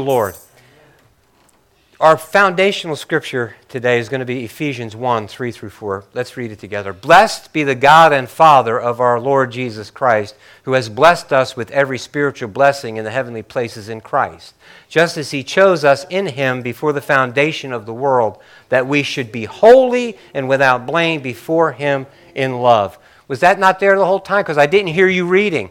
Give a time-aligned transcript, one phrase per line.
[0.00, 0.34] Lord.
[2.00, 6.04] Our foundational scripture today is going to be Ephesians 1 3 through 4.
[6.14, 6.94] Let's read it together.
[6.94, 11.56] Blessed be the God and Father of our Lord Jesus Christ, who has blessed us
[11.56, 14.54] with every spiritual blessing in the heavenly places in Christ,
[14.88, 18.38] just as he chose us in him before the foundation of the world,
[18.70, 22.98] that we should be holy and without blame before him in love.
[23.28, 24.42] Was that not there the whole time?
[24.42, 25.68] Because I didn't hear you reading.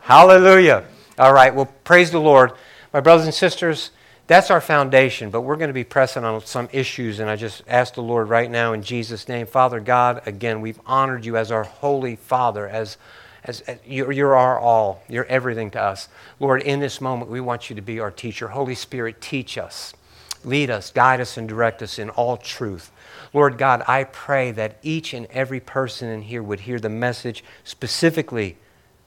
[0.00, 0.84] Hallelujah.
[1.16, 2.54] All right, well, praise the Lord.
[2.92, 3.90] My brothers and sisters,
[4.28, 7.62] that's our foundation, but we're going to be pressing on some issues, and I just
[7.68, 9.46] ask the Lord right now in Jesus' name.
[9.46, 12.96] Father God, again, we've honored you as our holy Father, as,
[13.44, 16.08] as, as you're, you're our all, you're everything to us.
[16.40, 18.48] Lord, in this moment, we want you to be our teacher.
[18.48, 19.92] Holy Spirit, teach us,
[20.42, 22.90] lead us, guide us, and direct us in all truth.
[23.34, 27.44] Lord God, I pray that each and every person in here would hear the message
[27.64, 28.56] specifically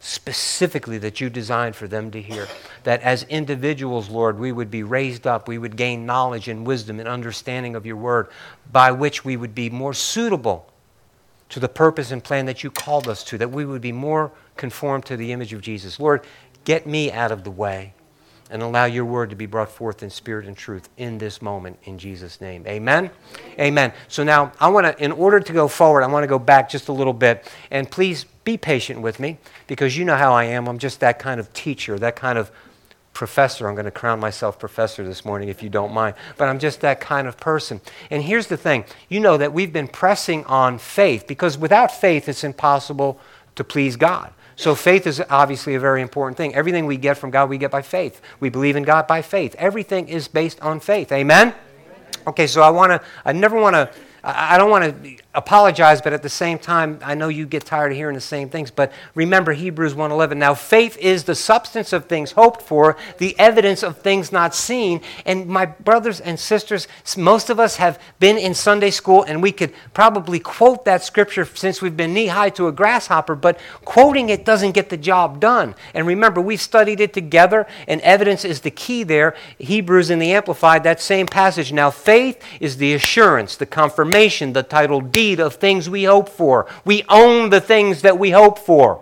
[0.02, 2.48] specifically that you designed for them to hear.
[2.84, 7.00] That as individuals, Lord, we would be raised up, we would gain knowledge and wisdom
[7.00, 8.28] and understanding of your word,
[8.72, 10.68] by which we would be more suitable
[11.50, 14.32] to the purpose and plan that you called us to, that we would be more
[14.58, 16.00] conformed to the image of Jesus.
[16.00, 16.26] Lord,
[16.66, 17.94] get me out of the way
[18.52, 21.80] and allow your word to be brought forth in spirit and truth in this moment
[21.86, 22.68] in Jesus' name.
[22.68, 23.10] Amen?
[23.58, 23.94] Amen.
[24.10, 26.70] So now I want to, in order to go forward, I want to go back
[26.70, 27.52] just a little bit.
[27.72, 30.68] And please be patient with me because you know how I am.
[30.68, 32.52] I'm just that kind of teacher, that kind of
[33.14, 33.68] professor.
[33.68, 36.16] I'm going to crown myself professor this morning if you don't mind.
[36.38, 37.82] But I'm just that kind of person.
[38.10, 42.28] And here's the thing you know that we've been pressing on faith because without faith,
[42.28, 43.20] it's impossible
[43.56, 44.34] to please God.
[44.56, 46.54] So faith is obviously a very important thing.
[46.54, 48.22] Everything we get from God, we get by faith.
[48.40, 49.56] We believe in God by faith.
[49.58, 51.12] Everything is based on faith.
[51.12, 51.48] Amen?
[51.48, 51.56] Amen.
[52.28, 53.90] Okay, so I want to, I never want to
[54.24, 57.92] I don't want to apologize, but at the same time, I know you get tired
[57.92, 58.70] of hearing the same things.
[58.70, 60.38] But remember Hebrews 1:11.
[60.38, 65.00] Now, faith is the substance of things hoped for, the evidence of things not seen.
[65.26, 69.54] And my brothers and sisters, most of us have been in Sunday school, and we
[69.54, 73.36] could probably quote that scripture since we've been knee high to a grasshopper.
[73.36, 75.76] But quoting it doesn't get the job done.
[75.94, 79.34] And remember, we've studied it together, and evidence is the key there.
[79.60, 81.72] Hebrews in the Amplified, that same passage.
[81.72, 86.68] Now, faith is the assurance, the confirmation the title deed of things we hope for.
[86.84, 89.02] We own the things that we hope for.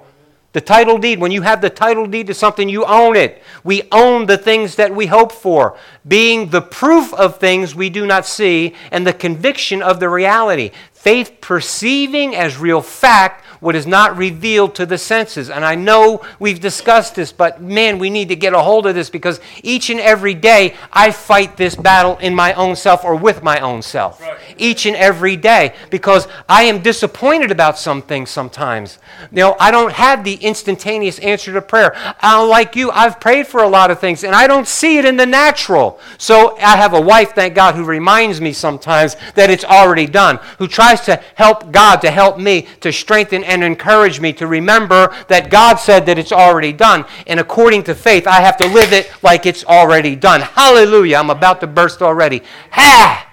[0.52, 3.44] The title deed, when you have the title deed to something, you own it.
[3.64, 5.78] We own the things that we hope for,
[6.08, 10.72] being the proof of things we do not see and the conviction of the reality.
[10.92, 15.50] Faith perceiving as real fact what is not revealed to the senses.
[15.50, 18.96] And I know we've discussed this, but man, we need to get a hold of
[18.96, 23.16] this because each and every day I fight this battle in my own self or
[23.16, 24.22] with my own self.
[24.22, 24.38] Right.
[24.58, 29.00] Each and every day because I am disappointed about some things sometimes.
[29.32, 31.96] You know, I don't have the instantaneous answer to prayer.
[32.24, 35.06] Uh, like you, I've prayed for a lot of things and I don't see it
[35.06, 36.00] in the natural.
[36.18, 40.40] So I have a wife, thank God, who reminds me sometimes that it's already done,
[40.58, 45.14] who tries to help God to help me to strengthen and encourage me to remember
[45.28, 47.06] that God said that it's already done.
[47.28, 50.42] And according to faith, I have to live it like it's already done.
[50.42, 51.18] Hallelujah.
[51.18, 52.44] I'm about to burst already.
[52.72, 53.26] Ha!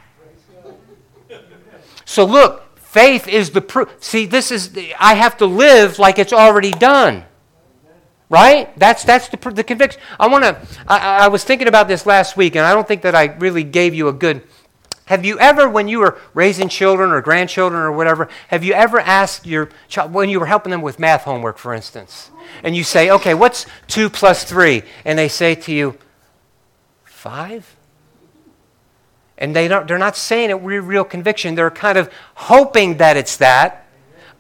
[2.05, 3.95] So look, faith is the proof.
[4.01, 7.25] See, this is, the, I have to live like it's already done.
[8.29, 8.77] Right?
[8.77, 10.01] That's, that's the, the conviction.
[10.19, 13.03] I want to, I, I was thinking about this last week, and I don't think
[13.03, 14.43] that I really gave you a good
[15.07, 18.99] have you ever, when you were raising children or grandchildren or whatever, have you ever
[18.99, 22.31] asked your child, when you were helping them with math homework, for instance,
[22.65, 24.83] and you say, okay, what's 2 plus 3?
[25.05, 25.97] And they say to you,
[27.05, 27.77] 5?
[29.39, 31.55] And they don't, they're not saying it with real conviction.
[31.55, 33.87] They're kind of hoping that it's that,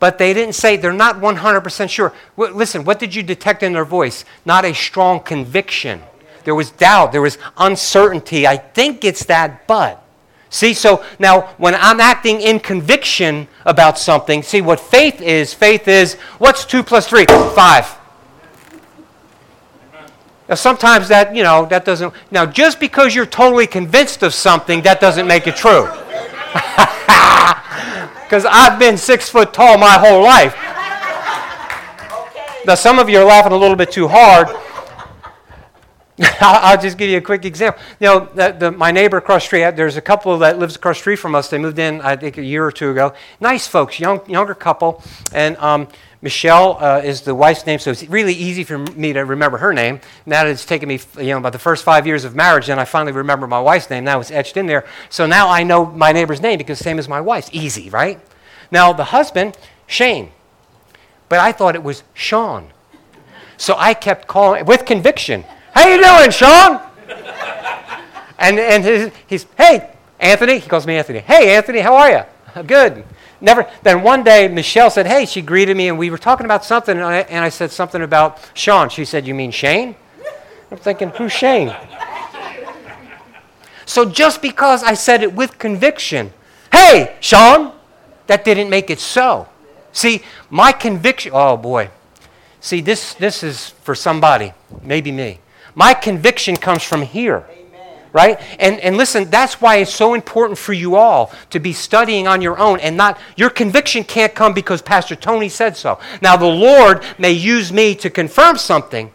[0.00, 2.12] but they didn't say, they're not 100% sure.
[2.36, 4.24] listen, what did you detect in their voice?
[4.44, 6.02] Not a strong conviction.
[6.42, 8.48] There was doubt, there was uncertainty.
[8.48, 10.02] I think it's that, but.
[10.48, 15.88] See, so now when I'm acting in conviction about something, see what faith is faith
[15.88, 17.26] is what's 2 plus 3?
[17.26, 17.98] 5.
[20.48, 22.14] Now, sometimes that, you know, that doesn't.
[22.30, 25.88] Now, just because you're totally convinced of something, that doesn't make it true.
[28.26, 30.54] Because I've been six foot tall my whole life.
[32.66, 34.48] Now, some of you are laughing a little bit too hard
[36.40, 37.82] I'll just give you a quick example.
[38.00, 40.96] You know, the, the, my neighbor across the street, there's a couple that lives across
[40.96, 41.50] the street from us.
[41.50, 43.12] They moved in, I think, a year or two ago.
[43.38, 45.02] Nice folks, young, younger couple.
[45.34, 45.88] And um,
[46.22, 49.74] Michelle uh, is the wife's name, so it's really easy for me to remember her
[49.74, 50.00] name.
[50.24, 52.78] Now that it's taken me, you know, about the first five years of marriage, then
[52.78, 54.04] I finally remember my wife's name.
[54.04, 54.86] Now it's etched in there.
[55.10, 57.50] So now I know my neighbor's name because same as my wife's.
[57.52, 58.18] Easy, right?
[58.70, 60.32] Now the husband, Shane.
[61.28, 62.70] But I thought it was Sean.
[63.58, 65.44] So I kept calling, with conviction,
[65.76, 66.80] how you doing, Sean?
[68.38, 70.58] And, and his, he's, hey, Anthony.
[70.58, 71.18] He calls me Anthony.
[71.18, 72.62] Hey, Anthony, how are you?
[72.62, 73.04] Good.
[73.40, 73.70] Never.
[73.82, 76.96] Then one day, Michelle said, hey, she greeted me, and we were talking about something,
[76.96, 78.88] and I, and I said something about Sean.
[78.88, 79.94] She said, you mean Shane?
[80.70, 81.74] I'm thinking, who's Shane?
[83.84, 86.32] So just because I said it with conviction,
[86.72, 87.72] hey, Sean,
[88.26, 89.48] that didn't make it so.
[89.92, 91.90] See, my conviction, oh boy.
[92.60, 94.52] See, this, this is for somebody,
[94.82, 95.38] maybe me.
[95.76, 97.46] My conviction comes from here
[98.16, 98.40] right?
[98.58, 102.40] And, and listen, that's why it's so important for you all to be studying on
[102.40, 106.00] your own and not, your conviction can't come because Pastor Tony said so.
[106.22, 109.12] Now, the Lord may use me to confirm something.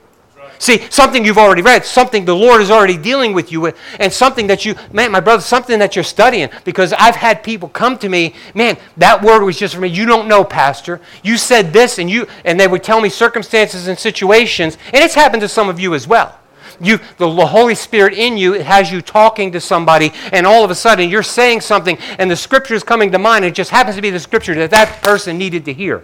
[0.59, 4.13] See, something you've already read, something the Lord is already dealing with you with, and
[4.13, 6.51] something that you, man, my brother, something that you're studying.
[6.63, 9.87] Because I've had people come to me, man, that word was just for me.
[9.87, 11.01] You don't know, Pastor.
[11.23, 15.15] You said this, and you, and they would tell me circumstances and situations, and it's
[15.15, 16.37] happened to some of you as well
[16.81, 20.75] you, the Holy Spirit in you has you talking to somebody, and all of a
[20.75, 23.45] sudden you're saying something, and the scripture is coming to mind.
[23.45, 26.03] It just happens to be the scripture that that person needed to hear.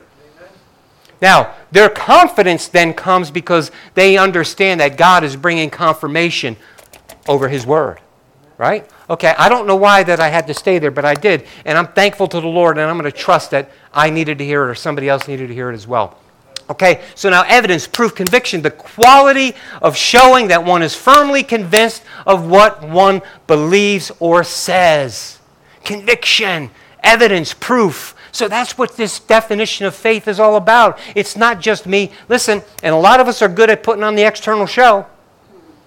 [1.21, 6.57] Now, their confidence then comes because they understand that God is bringing confirmation
[7.27, 7.99] over His Word.
[8.57, 8.89] Right?
[9.07, 11.45] Okay, I don't know why that I had to stay there, but I did.
[11.63, 14.45] And I'm thankful to the Lord, and I'm going to trust that I needed to
[14.45, 16.17] hear it or somebody else needed to hear it as well.
[16.69, 22.03] Okay, so now evidence, proof, conviction, the quality of showing that one is firmly convinced
[22.25, 25.39] of what one believes or says.
[25.85, 26.69] Conviction,
[27.03, 28.15] evidence, proof.
[28.33, 30.99] So that's what this definition of faith is all about.
[31.15, 32.11] It's not just me.
[32.27, 35.05] Listen, and a lot of us are good at putting on the external show.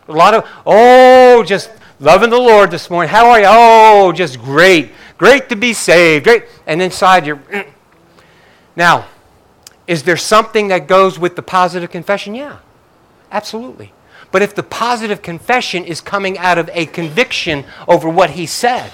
[0.09, 3.11] A lot of, oh, just loving the Lord this morning.
[3.11, 3.47] How are you?
[3.49, 4.93] Oh, just great.
[5.19, 6.25] Great to be saved.
[6.25, 6.45] Great.
[6.67, 7.41] And inside you're.
[8.77, 9.07] now,
[9.91, 12.33] is there something that goes with the positive confession?
[12.37, 12.59] Yeah,
[13.33, 13.93] absolutely.
[14.31, 18.93] But if the positive confession is coming out of a conviction over what he said,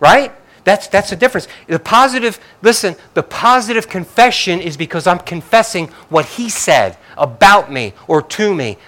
[0.00, 0.32] right?
[0.64, 1.46] That's, that's the difference.
[1.68, 7.92] The positive, listen, the positive confession is because I'm confessing what he said about me
[8.08, 8.78] or to me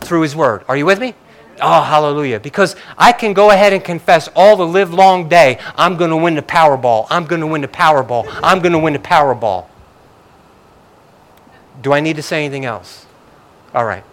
[0.00, 0.64] through his word.
[0.66, 1.12] Are you with me?
[1.60, 2.40] Oh, hallelujah.
[2.40, 6.16] Because I can go ahead and confess all the live long day, I'm going to
[6.16, 7.06] win the Powerball.
[7.10, 8.24] I'm going to win the Powerball.
[8.42, 9.66] I'm going to win the Powerball.
[11.84, 13.04] Do I need to say anything else?
[13.74, 14.04] All right,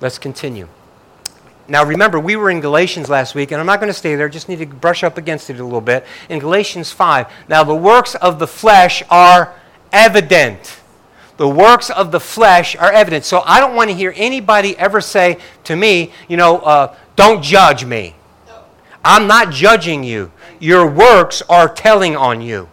[0.00, 0.66] let's continue.
[1.68, 4.28] Now, remember, we were in Galatians last week, and I'm not going to stay there,
[4.28, 6.06] I just need to brush up against it a little bit.
[6.30, 9.54] In Galatians 5, now the works of the flesh are
[9.92, 10.80] evident.
[11.36, 13.26] The works of the flesh are evident.
[13.26, 17.42] So I don't want to hear anybody ever say to me, you know, uh, don't
[17.42, 18.16] judge me.
[19.04, 20.32] I'm not judging you.
[20.60, 22.70] Your works are telling on you.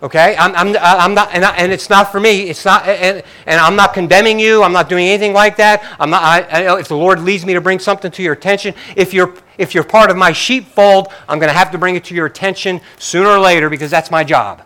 [0.00, 2.42] Okay, I'm, I'm, I'm not, and, I, and, it's not for me.
[2.42, 4.62] It's not, and, and, I'm not condemning you.
[4.62, 5.82] I'm not doing anything like that.
[5.98, 6.22] I'm not.
[6.22, 9.34] I, I, if the Lord leads me to bring something to your attention, if you're,
[9.58, 12.26] if you're part of my sheepfold, I'm going to have to bring it to your
[12.26, 14.62] attention sooner or later because that's my job.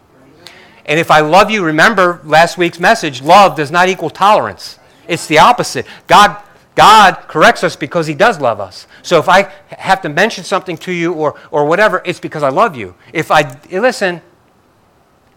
[0.85, 4.79] And if I love you, remember last week's message: love does not equal tolerance.
[5.09, 5.87] It's the opposite.
[6.09, 6.43] God,
[6.75, 8.87] God corrects us because He does love us.
[9.01, 12.51] So if I have to mention something to you or, or whatever, it's because I
[12.51, 12.95] love you.
[13.15, 14.21] If I listen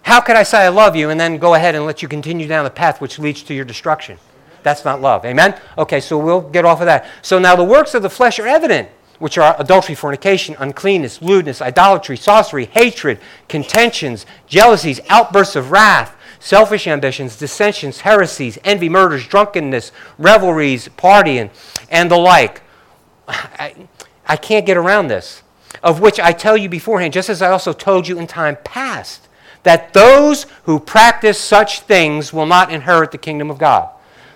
[0.06, 2.48] how could I say I love you and then go ahead and let you continue
[2.48, 4.20] down the path which leads to your destruction?
[4.62, 5.26] That's not love.
[5.26, 5.60] Amen?
[5.80, 7.08] Okay, so we'll get off of that.
[7.24, 8.88] So now the works of the flesh are evident,
[9.18, 13.20] which are adultery, fornication, uncleanness, lewdness, idolatry, sorcery, hatred,
[13.50, 21.50] contentions, jealousies, outbursts of wrath, selfish ambitions, dissensions, heresies, envy, murders, drunkenness, revelries, partying,
[21.90, 22.62] and the like.
[23.28, 23.88] I,
[24.28, 25.42] I can't get around this,
[25.82, 29.26] of which I tell you beforehand, just as I also told you in time past
[29.66, 33.90] that those who practice such things will not inherit the kingdom of God.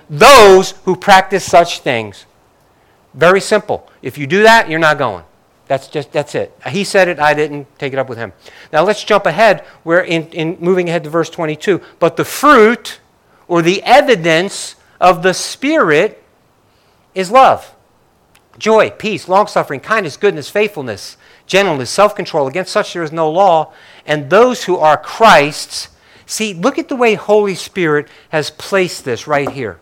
[0.10, 2.26] Those who practice such things.
[3.14, 3.88] Very simple.
[4.02, 5.24] If you do that, you're not going.
[5.68, 6.52] That's just that's it.
[6.68, 8.34] He said it, I didn't take it up with him.
[8.74, 9.64] Now let's jump ahead.
[9.84, 11.80] We're in, in moving ahead to verse 22.
[12.00, 13.00] But the fruit
[13.48, 16.24] or the evidence of the Spirit
[17.14, 17.76] is love,
[18.58, 21.18] joy, peace, long suffering, kindness, goodness, faithfulness,
[21.50, 22.48] gentleness, self control.
[22.48, 23.74] Against such there is no law.
[24.06, 25.90] And those who are Christ's,
[26.26, 29.80] see, look at the way Holy Spirit has placed this right here.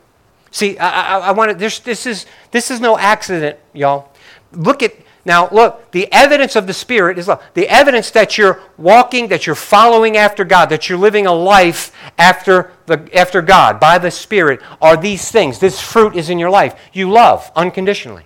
[0.49, 4.11] See, I, I, I want to, this, this, is, this is no accident, y'all.
[4.53, 4.95] Look at,
[5.25, 7.43] now look, the evidence of the Spirit is love.
[7.53, 11.91] The evidence that you're walking, that you're following after God, that you're living a life
[12.17, 15.59] after, the, after God by the Spirit are these things.
[15.59, 16.79] This fruit is in your life.
[16.93, 18.23] You love unconditionally,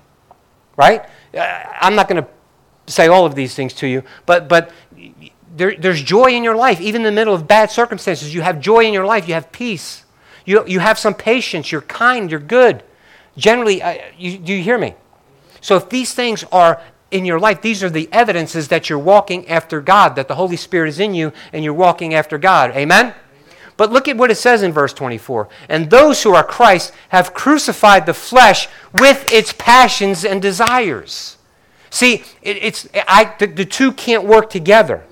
[0.77, 1.03] right?
[1.33, 2.29] Uh, I'm not going to
[2.91, 4.71] say all of these things to you, but, but
[5.55, 6.79] there, there's joy in your life.
[6.81, 9.27] Even in the middle of bad circumstances, you have joy in your life.
[9.27, 10.05] You have peace.
[10.45, 11.71] You, you have some patience.
[11.71, 12.31] You're kind.
[12.31, 12.83] You're good.
[13.37, 13.81] Generally,
[14.17, 14.95] you, do you hear me?
[15.61, 16.81] So if these things are
[17.11, 20.57] in your life, these are the evidences that you're walking after God, that the Holy
[20.57, 22.71] Spirit is in you and you're walking after God.
[22.71, 23.13] Amen?
[23.77, 25.49] But look at what it says in verse 24.
[25.67, 31.37] And those who are Christ have crucified the flesh with its passions and desires.
[31.91, 35.03] See, it, it's, I, the, the, two can't work together.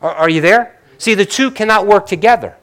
[0.00, 0.78] Are, are you there?
[0.96, 2.56] See, the two cannot work together.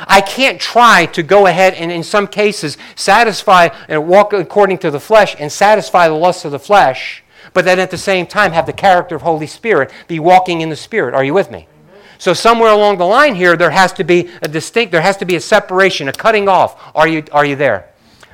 [0.00, 4.90] I can't try to go ahead and, in some cases, satisfy and walk according to
[4.90, 7.22] the flesh and satisfy the lusts of the flesh,
[7.52, 10.70] but then at the same time have the character of Holy Spirit be walking in
[10.70, 11.14] the Spirit.
[11.14, 11.68] Are you with me?
[12.18, 15.26] So somewhere along the line here, there has to be a distinct, there has to
[15.26, 16.92] be a separation, a cutting off.
[16.94, 17.90] Are you, are you there?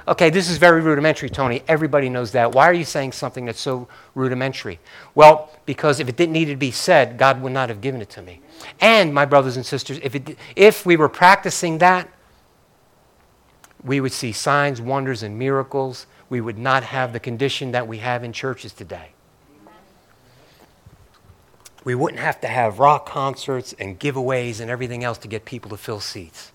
[0.09, 1.62] Okay, this is very rudimentary, Tony.
[1.68, 2.52] Everybody knows that.
[2.52, 4.80] Why are you saying something that's so rudimentary?
[5.14, 8.11] Well, because if it didn't need to be said, God would not have given it
[8.11, 8.40] to me.
[8.80, 12.09] And, my brothers and sisters, if, it, if we were practicing that,
[13.85, 16.06] we would see signs, wonders, and miracles.
[16.28, 19.11] We would not have the condition that we have in churches today.
[21.85, 25.71] We wouldn't have to have rock concerts and giveaways and everything else to get people
[25.71, 26.51] to fill seats.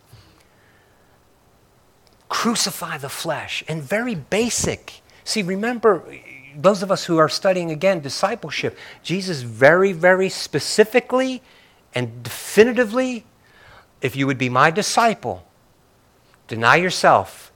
[2.29, 5.01] Crucify the flesh, and very basic.
[5.23, 6.03] See, remember,
[6.55, 11.41] those of us who are studying again discipleship, Jesus very, very specifically
[11.93, 13.25] and definitively,
[14.01, 15.47] if you would be my disciple,
[16.47, 17.51] deny yourself,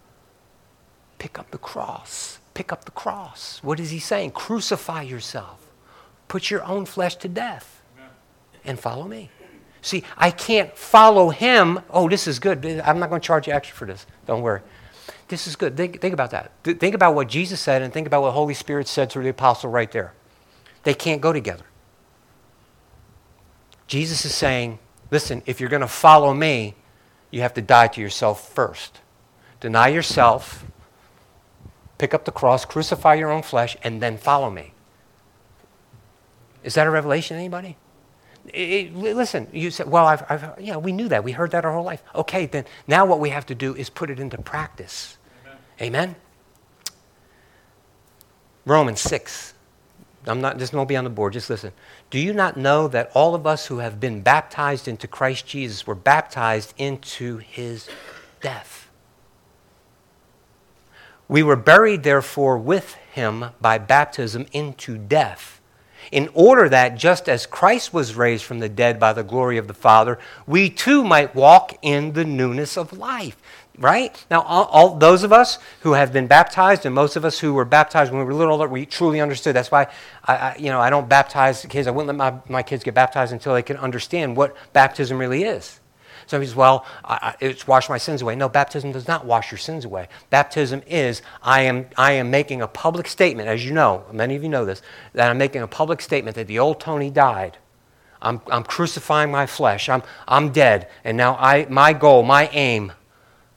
[1.19, 2.39] pick up the cross.
[2.53, 3.59] Pick up the cross.
[3.63, 4.31] What is he saying?
[4.31, 5.71] Crucify yourself.
[6.27, 7.81] Put your own flesh to death
[8.65, 9.29] and follow me.
[9.81, 11.79] See, I can't follow him.
[11.89, 12.65] Oh, this is good.
[12.65, 14.05] I'm not going to charge you extra for this.
[14.27, 14.61] Don't worry.
[15.27, 15.75] This is good.
[15.75, 16.51] Think, think about that.
[16.63, 19.29] Think about what Jesus said and think about what the Holy Spirit said through the
[19.29, 20.13] apostle right there.
[20.83, 21.65] They can't go together.
[23.87, 26.75] Jesus is saying, listen, if you're going to follow me,
[27.31, 28.99] you have to die to yourself first.
[29.59, 30.65] Deny yourself,
[31.97, 34.73] pick up the cross, crucify your own flesh, and then follow me.
[36.63, 37.77] Is that a revelation, anybody?
[38.53, 41.23] It, listen, you said, well, I've, I've, yeah, we knew that.
[41.23, 42.03] We heard that our whole life.
[42.13, 45.17] Okay, then now what we have to do is put it into practice.
[45.79, 46.09] Amen?
[46.09, 46.15] Amen?
[48.65, 49.53] Romans 6.
[50.27, 51.71] I'm not, this won't be on the board, just listen.
[52.09, 55.87] Do you not know that all of us who have been baptized into Christ Jesus
[55.87, 57.89] were baptized into his
[58.39, 58.89] death?
[61.27, 65.60] We were buried, therefore, with him by baptism into death,
[66.11, 69.67] in order that just as Christ was raised from the dead by the glory of
[69.67, 73.37] the Father, we too might walk in the newness of life
[73.81, 74.25] right?
[74.29, 77.53] Now, all, all, those of us who have been baptized, and most of us who
[77.53, 79.55] were baptized when we were little, we truly understood.
[79.55, 79.87] That's why,
[80.25, 81.87] I, I, you know, I don't baptize kids.
[81.87, 85.43] I wouldn't let my, my kids get baptized until they can understand what baptism really
[85.43, 85.80] is.
[86.31, 88.37] Somebody says, well, I, it's washed my sins away.
[88.37, 90.07] No, baptism does not wash your sins away.
[90.29, 94.41] Baptism is, I am, I am making a public statement, as you know, many of
[94.41, 94.81] you know this,
[95.13, 97.57] that I'm making a public statement that the old Tony died.
[98.21, 99.89] I'm, I'm crucifying my flesh.
[99.89, 100.87] I'm, I'm dead.
[101.03, 102.93] And now I, my goal, my aim,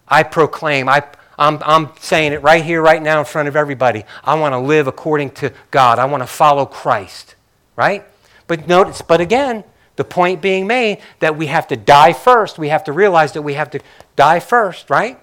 [0.09, 1.05] I proclaim, I,
[1.39, 4.03] I'm, I'm saying it right here, right now, in front of everybody.
[4.25, 6.01] I want to live according to God.
[6.01, 7.37] I want to follow Christ,
[7.77, 8.05] right?
[8.49, 9.63] But notice, but again,
[9.97, 12.59] the point being made that we have to die first.
[12.59, 13.81] We have to realize that we have to
[14.17, 15.19] die first, right?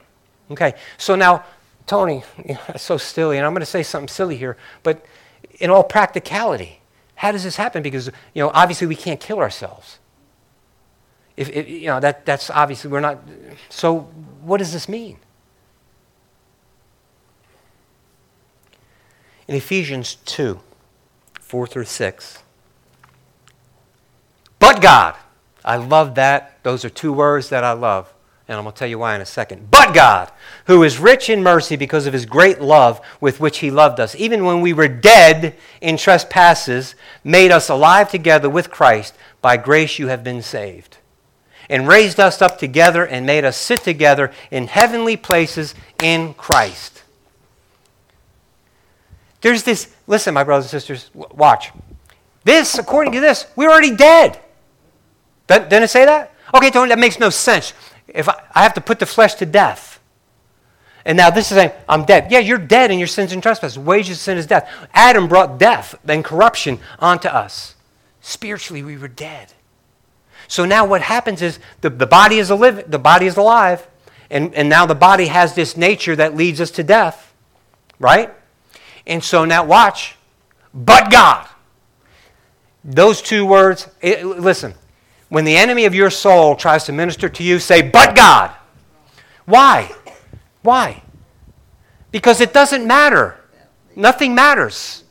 [0.50, 1.44] Okay, so now,
[1.88, 5.06] Tony, it's so silly, and I'm going to say something silly here, but
[5.60, 6.82] in all practicality,
[7.16, 7.84] how does this happen?
[7.84, 10.00] Because, you know, obviously we can't kill ourselves.
[11.38, 13.20] If, if, you know, that, that's obviously, we're not.
[13.70, 14.02] So,
[14.42, 15.18] what does this mean?
[19.48, 20.60] In Ephesians 2
[21.40, 22.44] 4 through 6,
[24.62, 25.16] but God.
[25.66, 26.64] I love that.
[26.64, 28.14] Those are two words that I love.
[28.48, 29.70] And I'm going to tell you why in a second.
[29.72, 30.32] But God,
[30.68, 34.16] who is rich in mercy because of his great love with which he loved us,
[34.16, 39.16] even when we were dead in trespasses, made us alive together with Christ.
[39.42, 40.98] By grace you have been saved
[41.70, 47.04] and raised us up together and made us sit together in heavenly places in Christ.
[49.40, 51.72] There's this, listen, my brothers and sisters, watch.
[52.44, 54.40] This, according to this, we're already dead.
[55.60, 56.34] Didn't it say that?
[56.54, 57.74] Okay, Tony, that makes no sense.
[58.08, 60.00] If I, I have to put the flesh to death.
[61.06, 62.32] And now this is saying, I'm dead.
[62.32, 63.80] Yeah, you're dead in your sins and trespasses.
[63.80, 64.70] Wages of sin is death.
[64.94, 67.76] Adam brought death and corruption onto us.
[68.22, 69.54] Spiritually, we were dead.
[70.48, 73.88] So now what happens is the, the body is alive, the body is alive,
[74.30, 77.34] and, and now the body has this nature that leads us to death.
[78.00, 78.32] Right?
[79.08, 80.18] And so now watch.
[80.74, 81.48] But God.
[82.84, 84.74] Those two words, it, listen,
[85.32, 88.52] when the enemy of your soul tries to minister to you, say, but God.
[89.46, 89.90] Why?
[90.62, 91.04] Why?
[92.12, 93.40] Because it doesn't matter.
[93.96, 95.06] Nothing matters.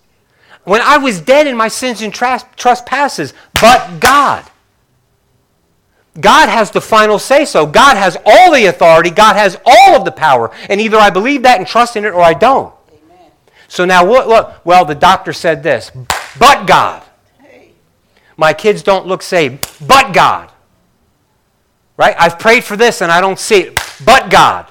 [0.64, 4.44] when I was dead in my sins and trespasses, but God.
[6.20, 7.64] God has the final say so.
[7.64, 9.08] God has all the authority.
[9.08, 10.50] God has all of the power.
[10.68, 12.74] And either I believe that and trust in it or I don't.
[12.92, 13.30] Amen.
[13.68, 15.90] So now, look, look, well, the doctor said this,
[16.38, 17.04] but God.
[18.40, 20.50] My kids don't look saved, but God.
[21.98, 22.16] Right?
[22.18, 24.66] I've prayed for this and I don't see it, but God.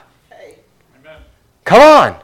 [1.65, 2.19] Come on.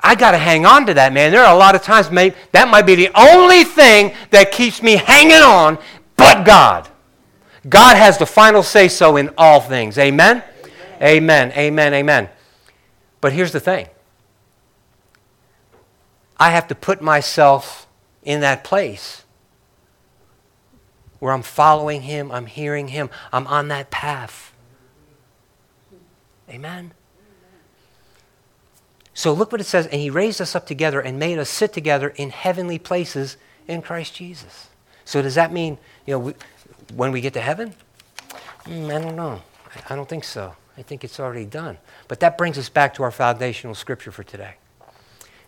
[0.00, 1.30] I got to hang on to that, man.
[1.30, 4.82] There are a lot of times maybe, that might be the only thing that keeps
[4.82, 5.76] me hanging on,
[6.16, 6.88] but God.
[7.68, 9.98] God has the final say so in all things.
[9.98, 10.42] Amen?
[11.02, 11.52] Amen.
[11.52, 11.52] Amen.
[11.52, 11.92] Amen.
[11.92, 12.28] Amen.
[13.20, 13.88] But here's the thing
[16.38, 17.86] I have to put myself
[18.22, 19.19] in that place
[21.20, 24.52] where I'm following Him, I'm hearing Him, I'm on that path.
[26.48, 26.92] Amen.
[29.14, 31.72] So look what it says, and he raised us up together and made us sit
[31.72, 33.36] together in heavenly places
[33.68, 34.68] in Christ Jesus.
[35.04, 36.34] So does that mean, you know, we,
[36.94, 37.74] when we get to heaven?
[38.64, 39.42] Mm, I don't know.
[39.74, 40.54] I, I don't think so.
[40.78, 41.76] I think it's already done.
[42.08, 44.54] But that brings us back to our foundational scripture for today.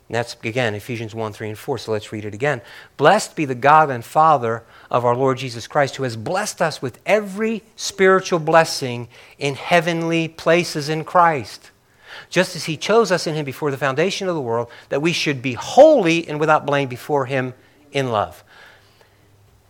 [0.09, 1.79] And that's, again, Ephesians 1, 3, and 4.
[1.79, 2.61] So let's read it again.
[2.97, 6.83] Blessed be the God and Father of our Lord Jesus Christ, who has blessed us
[6.83, 11.71] with every spiritual blessing in heavenly places in Christ
[12.31, 15.13] just as he chose us in him before the foundation of the world, that we
[15.13, 17.55] should be holy and without blame before him
[17.93, 18.43] in love.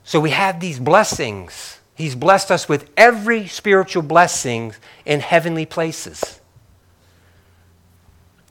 [0.05, 1.81] So we have these blessings.
[1.95, 4.75] He's blessed us with every spiritual blessing
[5.05, 6.41] in heavenly places.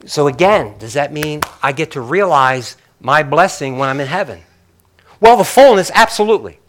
[0.05, 4.41] So again, does that mean I get to realize my blessing when I'm in heaven?
[5.19, 6.59] Well, the fullness, absolutely.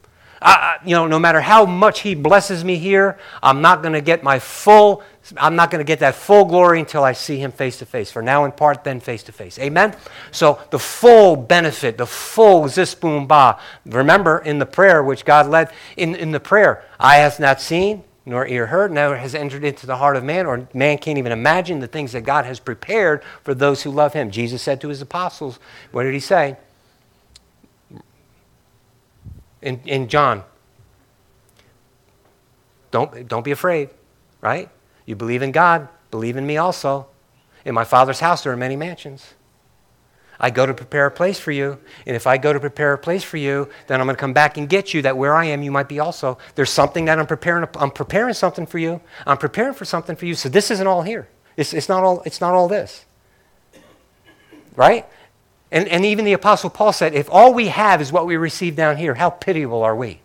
[0.41, 4.01] I, you know, no matter how much He blesses me here, I'm not going to
[4.01, 5.03] get my full
[5.37, 8.11] I'm not going to get that full glory until I see him face to face.
[8.11, 9.59] For now in part, then face to face.
[9.59, 9.95] Amen?
[10.33, 13.59] So the full benefit, the full zis boom ba.
[13.87, 18.03] Remember in the prayer which God led, in, in the prayer, eye has not seen,
[18.25, 21.33] nor ear heard, never has entered into the heart of man, or man can't even
[21.33, 24.31] imagine the things that God has prepared for those who love him.
[24.31, 25.59] Jesus said to his apostles,
[25.91, 26.57] what did he say?
[29.61, 30.45] In, in John,
[32.91, 33.91] don't, don't be afraid,
[34.41, 34.69] right?
[35.07, 37.07] You believe in God, believe in me also.
[37.65, 39.35] In my Father's house there are many mansions.
[40.41, 41.79] I go to prepare a place for you.
[42.07, 44.33] And if I go to prepare a place for you, then I'm going to come
[44.33, 46.39] back and get you that where I am, you might be also.
[46.55, 47.69] There's something that I'm preparing.
[47.77, 49.01] I'm preparing something for you.
[49.27, 50.35] I'm preparing for something for you.
[50.35, 51.29] So this isn't all here.
[51.57, 53.05] It's, it's, not, all, it's not all this.
[54.75, 55.07] Right?
[55.71, 58.77] And, and even the Apostle Paul said, if all we have is what we receive
[58.77, 60.21] down here, how pitiable are we?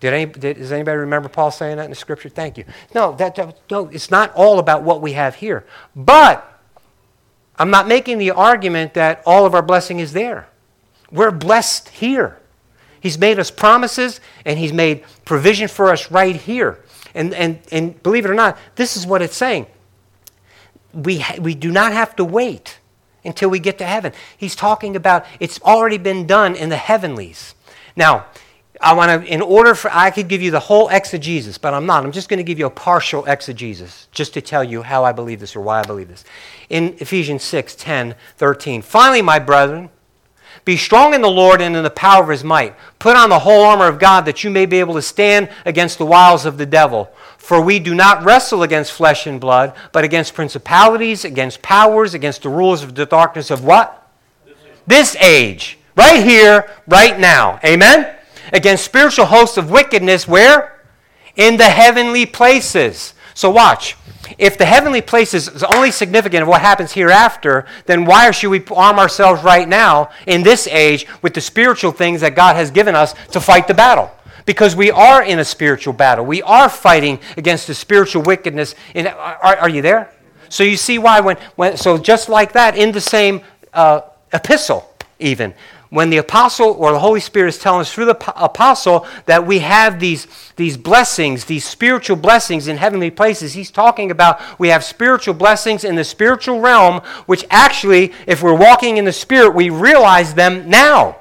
[0.00, 2.30] Did any, did, does anybody remember Paul saying that in the scripture?
[2.30, 2.64] Thank you.
[2.94, 5.66] No, that, that, no, it's not all about what we have here.
[5.94, 6.49] But
[7.60, 10.48] I'm not making the argument that all of our blessing is there.
[11.12, 12.38] We're blessed here.
[13.00, 16.82] He's made us promises and He's made provision for us right here.
[17.14, 19.66] And, and, and believe it or not, this is what it's saying.
[20.94, 22.78] We, ha- we do not have to wait
[23.26, 24.14] until we get to heaven.
[24.34, 27.54] He's talking about it's already been done in the heavenlies.
[27.94, 28.24] Now,
[28.80, 31.84] I want to, in order for, I could give you the whole exegesis, but I'm
[31.84, 32.02] not.
[32.02, 35.12] I'm just going to give you a partial exegesis just to tell you how I
[35.12, 36.24] believe this or why I believe this.
[36.70, 38.80] In Ephesians 6, 10, 13.
[38.80, 39.90] Finally, my brethren,
[40.64, 42.74] be strong in the Lord and in the power of his might.
[42.98, 45.98] Put on the whole armor of God that you may be able to stand against
[45.98, 47.10] the wiles of the devil.
[47.36, 52.42] For we do not wrestle against flesh and blood, but against principalities, against powers, against
[52.42, 54.10] the rulers of the darkness of what?
[54.86, 55.78] This age.
[55.96, 57.60] Right here, right now.
[57.64, 58.16] Amen?
[58.52, 60.80] Against spiritual hosts of wickedness where?
[61.36, 63.14] In the heavenly places.
[63.34, 63.96] So watch.
[64.38, 68.62] If the heavenly places is only significant of what happens hereafter, then why should we
[68.70, 72.94] arm ourselves right now in this age with the spiritual things that God has given
[72.94, 74.10] us to fight the battle?
[74.46, 76.24] Because we are in a spiritual battle.
[76.24, 78.74] We are fighting against the spiritual wickedness.
[78.94, 80.12] In, are, are you there?
[80.48, 84.86] So you see why when, when so just like that in the same uh, epistle
[85.18, 85.54] even
[85.90, 89.58] when the apostle or the Holy Spirit is telling us through the apostle that we
[89.58, 94.84] have these, these blessings, these spiritual blessings in heavenly places, he's talking about we have
[94.84, 99.68] spiritual blessings in the spiritual realm, which actually, if we're walking in the Spirit, we
[99.68, 101.16] realize them now.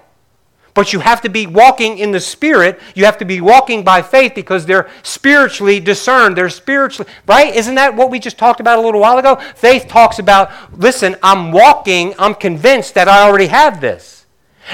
[0.75, 2.79] But you have to be walking in the Spirit.
[2.93, 6.37] You have to be walking by faith because they're spiritually discerned.
[6.37, 7.53] They're spiritually, right?
[7.55, 9.37] Isn't that what we just talked about a little while ago?
[9.55, 14.18] Faith talks about, listen, I'm walking, I'm convinced that I already have this.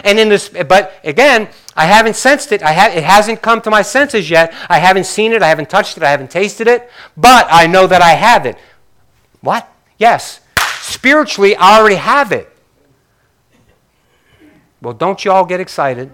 [0.03, 2.61] And in this, but again, I haven't sensed it.
[2.61, 4.53] I ha- it hasn't come to my senses yet.
[4.69, 5.41] I haven't seen it.
[5.41, 6.03] I haven't touched it.
[6.03, 6.89] I haven't tasted it.
[7.15, 8.57] But I know that I have it.
[9.41, 9.71] What?
[9.97, 10.41] Yes.
[10.81, 12.49] Spiritually, I already have it.
[14.81, 16.11] Well, don't you all get excited.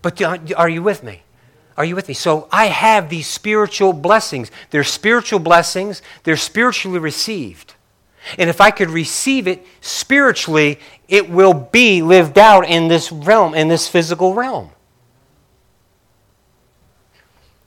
[0.00, 1.22] But are you with me?
[1.76, 2.14] Are you with me?
[2.14, 4.50] So I have these spiritual blessings.
[4.70, 7.74] They're spiritual blessings, they're spiritually received.
[8.38, 13.54] And if I could receive it spiritually, it will be lived out in this realm,
[13.54, 14.70] in this physical realm.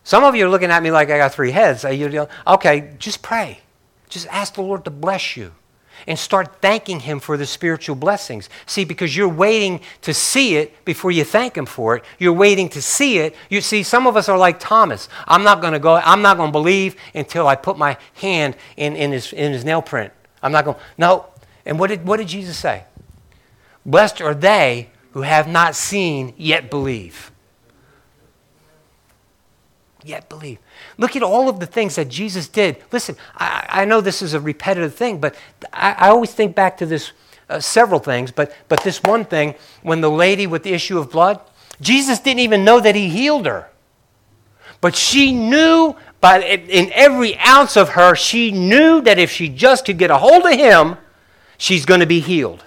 [0.03, 1.83] Some of you are looking at me like I got three heads.
[1.83, 3.59] Okay, just pray.
[4.07, 5.51] Just ask the Lord to bless you
[6.07, 8.49] and start thanking Him for the spiritual blessings.
[8.65, 12.03] See, because you're waiting to see it before you thank Him for it.
[12.19, 13.35] You're waiting to see it.
[13.49, 15.09] You see, some of us are like Thomas.
[15.27, 18.55] I'm not going to go, I'm not going to believe until I put my hand
[18.77, 20.13] in, in, his, in his nail print.
[20.45, 21.25] I'm not going, no.
[21.65, 22.83] And what did, what did Jesus say?
[23.85, 27.31] Blessed are they who have not seen yet believe
[30.05, 30.59] yet believe.
[30.97, 32.77] Look at all of the things that Jesus did.
[32.91, 35.35] Listen, I, I know this is a repetitive thing, but
[35.73, 37.11] I, I always think back to this
[37.49, 41.11] uh, several things, but, but this one thing when the lady with the issue of
[41.11, 41.39] blood,
[41.81, 43.69] Jesus didn't even know that he healed her.
[44.81, 49.85] But she knew, by, in every ounce of her, she knew that if she just
[49.85, 50.97] could get a hold of him,
[51.57, 52.63] she's going to be healed.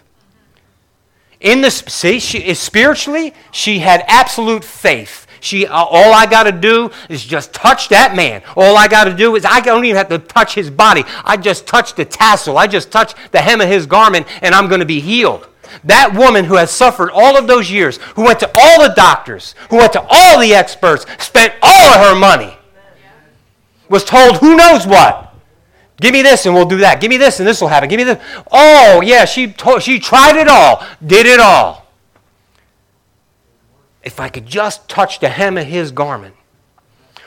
[1.41, 6.53] In the see, she, spiritually, she had absolute faith she, uh, all I got to
[6.53, 8.43] do is just touch that man.
[8.57, 11.05] All I got to do is, I don't even have to touch his body.
[11.25, 12.59] I just touch the tassel.
[12.59, 15.47] I just touch the hem of his garment, and I'm going to be healed.
[15.85, 19.55] That woman who has suffered all of those years, who went to all the doctors,
[19.71, 22.57] who went to all the experts, spent all of her money,
[23.89, 25.35] was told who knows what.
[26.01, 27.01] Give me this and we'll do that.
[27.01, 27.89] Give me this and this will happen.
[27.89, 28.23] Give me this.
[28.53, 31.89] Oh, yeah, she, told, she tried it all, did it all
[34.09, 36.35] if I could just touch the hem of his garment.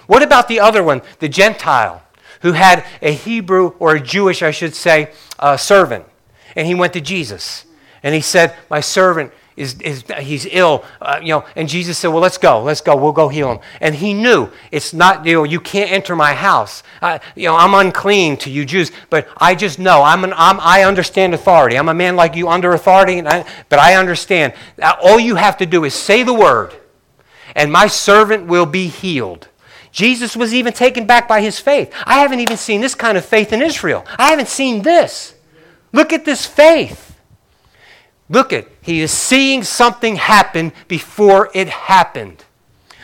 [0.07, 2.01] What about the other one, the Gentile,
[2.41, 6.05] who had a Hebrew or a Jewish, I should say, uh, servant?
[6.55, 7.65] And he went to Jesus
[8.01, 12.07] and he said, My servant is, is he's ill, uh, you know, and Jesus said,
[12.07, 13.59] well, let's go, let's go, we'll go heal him.
[13.79, 16.81] And he knew it's not, you know, you can't enter my house.
[17.01, 20.59] Uh, you know, I'm unclean to you Jews, but I just know, I'm an, I'm,
[20.59, 21.77] I understand authority.
[21.77, 24.53] I'm a man like you under authority, I, but I understand.
[25.01, 26.73] All you have to do is say the word,
[27.55, 29.47] and my servant will be healed.
[29.91, 31.93] Jesus was even taken back by his faith.
[32.05, 34.05] I haven't even seen this kind of faith in Israel.
[34.17, 35.35] I haven't seen this.
[35.91, 37.10] Look at this faith.
[38.31, 42.45] Look at, he is seeing something happen before it happened.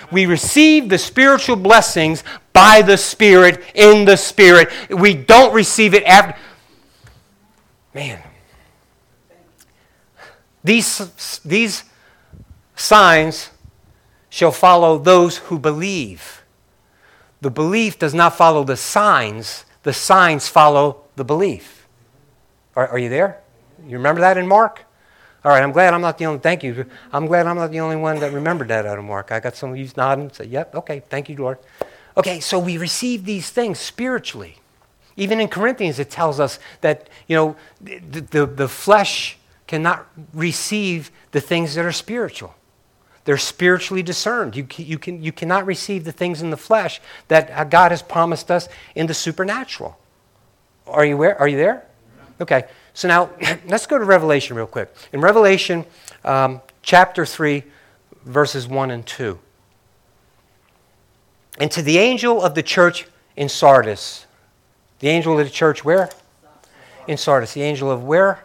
[0.09, 4.69] We receive the spiritual blessings by the Spirit, in the Spirit.
[4.89, 6.39] We don't receive it after.
[7.93, 8.23] Man.
[10.63, 11.83] These, these
[12.77, 13.49] signs
[14.29, 16.41] shall follow those who believe.
[17.41, 21.85] The belief does not follow the signs, the signs follow the belief.
[22.77, 23.41] Are, are you there?
[23.85, 24.86] You remember that in Mark?
[25.45, 26.85] All right, I'm glad I'm not the only, thank you.
[27.13, 29.31] I'm glad I'm not the only one that remembered that out of Mark.
[29.31, 31.59] I got some of you nodding, say, yep, okay, thank you, Lord.
[32.17, 34.57] Okay, so we receive these things spiritually.
[35.15, 41.11] Even in Corinthians, it tells us that, you know, the, the, the flesh cannot receive
[41.31, 42.55] the things that are spiritual.
[43.25, 44.55] They're spiritually discerned.
[44.55, 48.49] You, you, can, you cannot receive the things in the flesh that God has promised
[48.49, 49.99] us in the supernatural.
[50.87, 51.85] Are you, where, are you there?
[52.39, 52.65] Okay.
[52.97, 53.29] So now
[53.67, 54.91] let's go to Revelation real quick.
[55.13, 55.85] In Revelation
[56.25, 57.63] um, chapter 3,
[58.25, 59.37] verses 1 and 2.
[61.59, 63.05] And to the angel of the church
[63.35, 64.25] in Sardis,
[64.97, 66.09] the angel of the church where?
[67.07, 67.53] In Sardis.
[67.53, 68.43] The angel of where?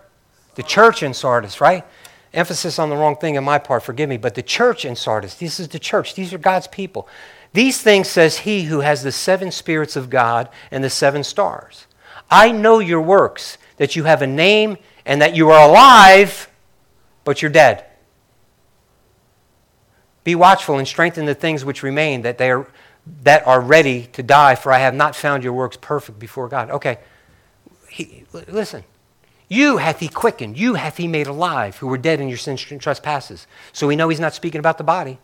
[0.56, 1.86] The church in Sardis, right?
[2.34, 5.36] Emphasis on the wrong thing on my part, forgive me, but the church in Sardis,
[5.36, 7.08] this is the church, these are God's people.
[7.54, 11.86] These things says he who has the seven spirits of God and the seven stars.
[12.30, 16.48] I know your works that you have a name and that you are alive,
[17.24, 17.84] but you're dead.
[20.24, 22.66] Be watchful and strengthen the things which remain, that they are
[23.22, 26.70] that are ready to die, for I have not found your works perfect before God.
[26.70, 26.98] Okay,
[27.88, 28.84] he, listen.
[29.48, 32.64] You hath he quickened, you hath he made alive, who were dead in your sins
[32.70, 33.46] and trespasses.
[33.72, 35.18] So we know he's not speaking about the body,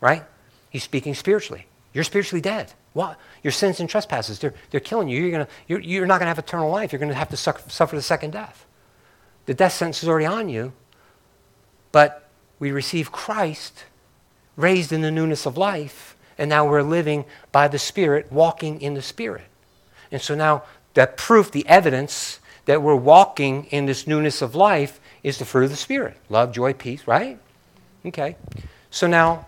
[0.00, 0.24] right?
[0.68, 1.67] He's speaking spiritually.
[1.92, 2.72] You're spiritually dead.
[2.92, 3.18] What?
[3.42, 5.20] Your sins and trespasses, they're, they're killing you.
[5.20, 6.92] You're, gonna, you're, you're not going to have eternal life.
[6.92, 8.66] You're going to have to suffer the second death.
[9.46, 10.72] The death sentence is already on you,
[11.92, 13.84] but we receive Christ
[14.56, 18.94] raised in the newness of life, and now we're living by the Spirit, walking in
[18.94, 19.44] the Spirit.
[20.10, 25.00] And so now that proof, the evidence that we're walking in this newness of life
[25.22, 27.38] is the fruit of the Spirit love, joy, peace, right?
[28.04, 28.36] Okay.
[28.90, 29.46] So now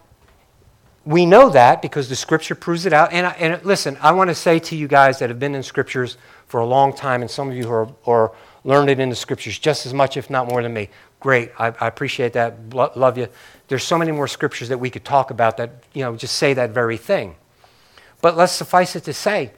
[1.05, 3.13] we know that because the scripture proves it out.
[3.13, 6.17] And, and listen, I want to say to you guys that have been in scriptures
[6.47, 8.33] for a long time, and some of you who are, are
[8.65, 10.91] learned in the scriptures just as much, if not more, than me.
[11.21, 11.53] Great.
[11.59, 12.75] I, I appreciate that.
[12.75, 13.29] Lo- love you.
[13.69, 16.55] There's so many more scriptures that we could talk about that, you know, just say
[16.55, 17.37] that very thing.
[18.21, 19.53] But let's suffice it to say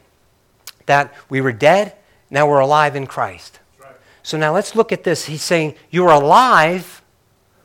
[0.86, 1.96] that we were dead,
[2.30, 3.60] now we're alive in Christ.
[3.80, 3.94] Right.
[4.22, 5.26] So now let's look at this.
[5.26, 7.02] He's saying, You're alive,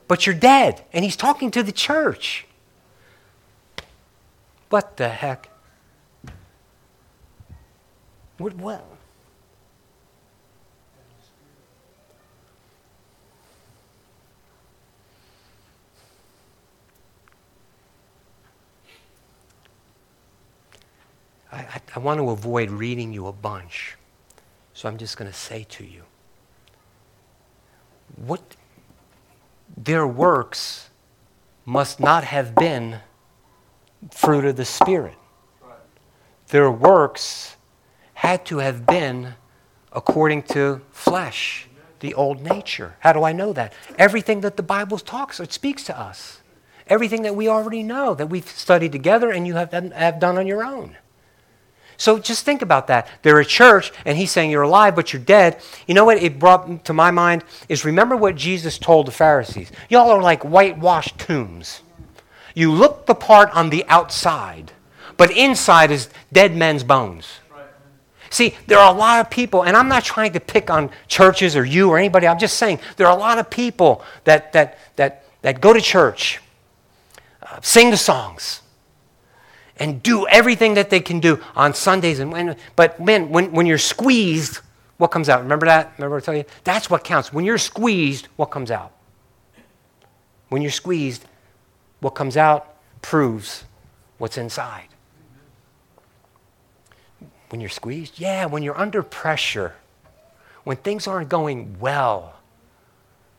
[0.08, 0.84] but you're dead.
[0.92, 2.46] And he's talking to the church.
[4.70, 5.48] What the heck?
[8.36, 8.54] What?
[8.56, 8.84] what?
[21.50, 23.96] I, I, I want to avoid reading you a bunch.
[24.74, 26.02] So I'm just going to say to you
[28.16, 28.56] what
[29.76, 30.90] their works
[31.64, 33.00] must not have been
[34.10, 35.14] fruit of the Spirit.
[36.48, 37.56] Their works
[38.14, 39.34] had to have been
[39.92, 41.68] according to flesh,
[42.00, 42.96] the old nature.
[43.00, 43.72] How do I know that?
[43.98, 46.40] Everything that the Bible talks, it speaks to us.
[46.86, 50.38] Everything that we already know, that we've studied together and you have done, have done
[50.38, 50.96] on your own.
[51.98, 53.08] So just think about that.
[53.22, 55.60] They're a church, and he's saying you're alive, but you're dead.
[55.86, 59.72] You know what it brought to my mind is remember what Jesus told the Pharisees.
[59.90, 61.82] Y'all are like whitewashed tombs.
[62.58, 64.72] You look the part on the outside,
[65.16, 67.38] but inside is dead men's bones.
[68.30, 71.54] See, there are a lot of people, and I'm not trying to pick on churches
[71.54, 72.26] or you or anybody.
[72.26, 75.80] I'm just saying there are a lot of people that, that, that, that go to
[75.80, 76.40] church,
[77.44, 78.62] uh, sing the songs,
[79.76, 82.18] and do everything that they can do on Sundays.
[82.18, 84.58] And when, but man, when, when you're squeezed,
[84.96, 85.42] what comes out?
[85.42, 85.92] Remember that?
[85.96, 86.44] Remember I tell you?
[86.64, 87.32] That's what counts.
[87.32, 88.90] When you're squeezed, what comes out?
[90.48, 91.24] When you're squeezed,
[92.00, 93.64] what comes out proves
[94.18, 94.88] what's inside.
[97.50, 98.20] When you're squeezed?
[98.20, 99.74] Yeah, when you're under pressure,
[100.64, 102.34] when things aren't going well,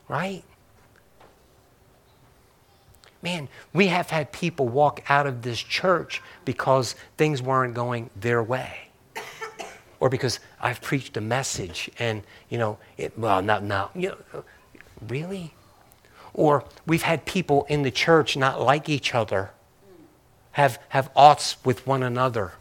[0.08, 0.42] right?
[3.22, 8.42] Man, we have had people walk out of this church because things weren't going their
[8.42, 8.88] way.
[10.00, 13.90] or because I've preached a message and, you know, it, well, not now.
[13.94, 14.44] You know,
[15.06, 15.52] really?
[16.34, 19.50] Or we've had people in the church not like each other,
[20.52, 22.52] have, have oughts with one another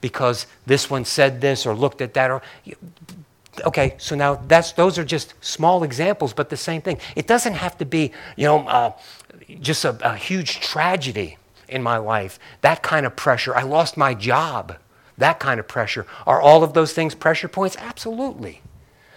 [0.00, 2.30] because this one said this or looked at that.
[2.30, 2.42] Or,
[3.64, 6.98] okay, so now that's, those are just small examples, but the same thing.
[7.16, 8.92] It doesn't have to be, you know, uh,
[9.60, 13.56] just a, a huge tragedy in my life, that kind of pressure.
[13.56, 14.76] I lost my job,
[15.16, 16.06] that kind of pressure.
[16.26, 17.76] Are all of those things pressure points?
[17.78, 18.60] Absolutely.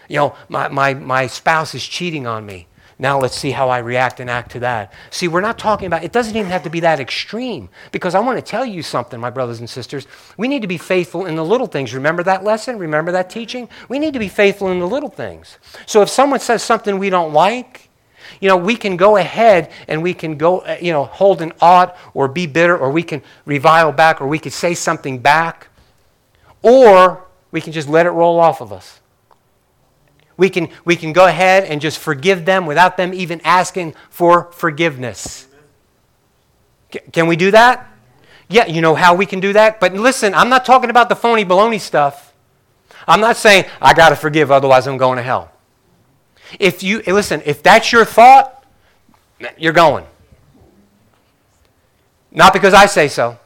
[0.08, 2.68] You know, my, my, my spouse is cheating on me.
[3.00, 4.92] Now let's see how I react and act to that.
[5.12, 7.70] See, we're not talking about, it doesn't even have to be that extreme.
[7.92, 10.08] Because I want to tell you something, my brothers and sisters.
[10.36, 11.94] We need to be faithful in the little things.
[11.94, 12.80] Remember that lesson?
[12.80, 13.70] Remember that teaching?
[13.88, 15.60] We need to be faithful in the little things.
[15.86, 17.90] So if someone says something we don't like,
[18.42, 21.54] you know, we can go ahead and we can go, uh, you know, hold an
[21.62, 25.68] ought or be bitter or we can revile back or we could say something back
[26.64, 29.00] or we can just let it roll off of us.
[30.38, 34.52] We can, we can go ahead and just forgive them without them even asking for
[34.52, 35.48] forgiveness.
[37.12, 37.92] Can we do that?
[38.48, 39.80] Yeah, you know how we can do that?
[39.80, 42.34] But listen, I'm not talking about the phony baloney stuff.
[43.08, 45.52] I'm not saying I got to forgive, otherwise I'm going to hell.
[46.60, 48.64] If you eh, listen, if that's your thought,
[49.58, 50.06] you're going.
[52.32, 53.38] Not because I say so.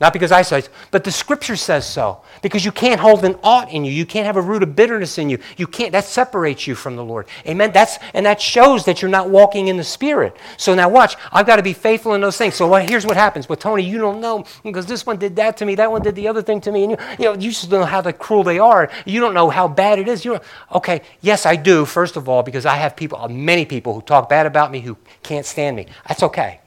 [0.00, 2.22] Not because I say so, but the scripture says so.
[2.40, 3.92] Because you can't hold an ought in you.
[3.92, 5.38] You can't have a root of bitterness in you.
[5.58, 7.26] You can't, that separates you from the Lord.
[7.46, 7.70] Amen.
[7.72, 10.34] That's and that shows that you're not walking in the spirit.
[10.56, 12.54] So now watch, I've got to be faithful in those things.
[12.54, 13.46] So well, here's what happens.
[13.46, 16.14] Well, Tony, you don't know because this one did that to me, that one did
[16.14, 18.14] the other thing to me, and you, you know, you just don't know how the
[18.14, 18.90] cruel they are.
[19.04, 20.24] You don't know how bad it is.
[20.24, 20.40] You're
[20.72, 24.30] okay, yes, I do, first of all, because I have people, many people who talk
[24.30, 25.88] bad about me who can't stand me.
[26.08, 26.60] That's okay.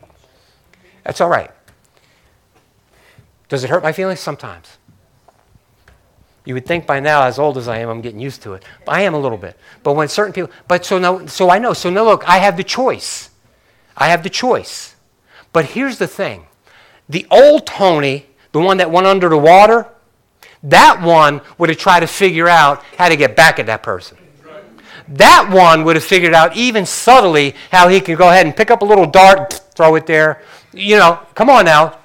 [1.04, 1.50] That's all right.
[3.54, 4.20] Does it hurt my feelings?
[4.20, 4.80] Sometimes.
[6.44, 8.66] You would think by now, as old as I am, I'm getting used to it.
[8.84, 9.60] But I am a little bit.
[9.84, 11.74] But when certain people, but so now, so I know.
[11.74, 13.30] So now look, I have the choice.
[13.96, 14.96] I have the choice.
[15.52, 16.48] But here's the thing:
[17.08, 19.88] the old Tony, the one that went under the water,
[20.63, 24.18] that one would have tried to figure out how to get back at that person.
[25.08, 28.72] That one would have figured out even subtly how he could go ahead and pick
[28.72, 30.42] up a little dart, throw it there.
[30.74, 32.00] You know, come on now,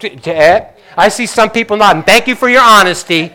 [0.99, 2.03] I see some people nodding.
[2.03, 3.33] Thank you for your honesty.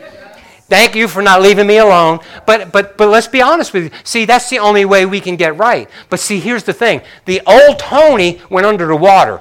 [0.67, 2.19] Thank you for not leaving me alone.
[2.45, 3.99] But, but, but let's be honest with you.
[4.03, 5.89] See, that's the only way we can get right.
[6.09, 9.39] But see, here's the thing the old Tony went under the water.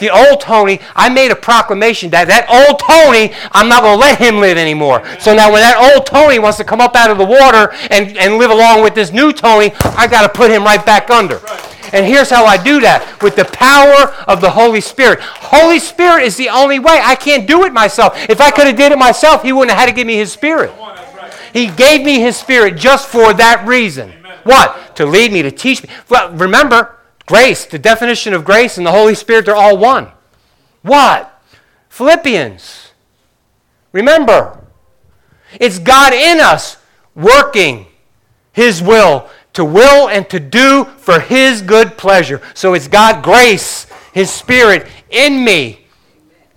[0.00, 4.00] The old Tony, I made a proclamation that that old Tony, I'm not going to
[4.00, 5.02] let him live anymore.
[5.20, 8.16] So now when that old Tony wants to come up out of the water and,
[8.18, 11.40] and live along with this new Tony, I got to put him right back under.
[11.92, 15.20] And here's how I do that with the power of the Holy Spirit.
[15.20, 17.00] Holy Spirit is the only way.
[17.02, 18.16] I can't do it myself.
[18.30, 20.32] If I could have did it myself, he wouldn't have had to give me his
[20.32, 20.72] spirit.
[21.52, 24.10] He gave me his spirit just for that reason.
[24.44, 24.96] What?
[24.96, 25.90] To lead me, to teach me.
[26.08, 30.08] Well, remember, grace, the definition of grace and the Holy Spirit, they're all one.
[30.80, 31.42] What?
[31.90, 32.92] Philippians.
[33.92, 34.64] Remember,
[35.60, 36.78] it's God in us
[37.14, 37.86] working
[38.52, 42.40] his will to will and to do for His good pleasure.
[42.54, 45.86] So it's God grace, His Spirit in me,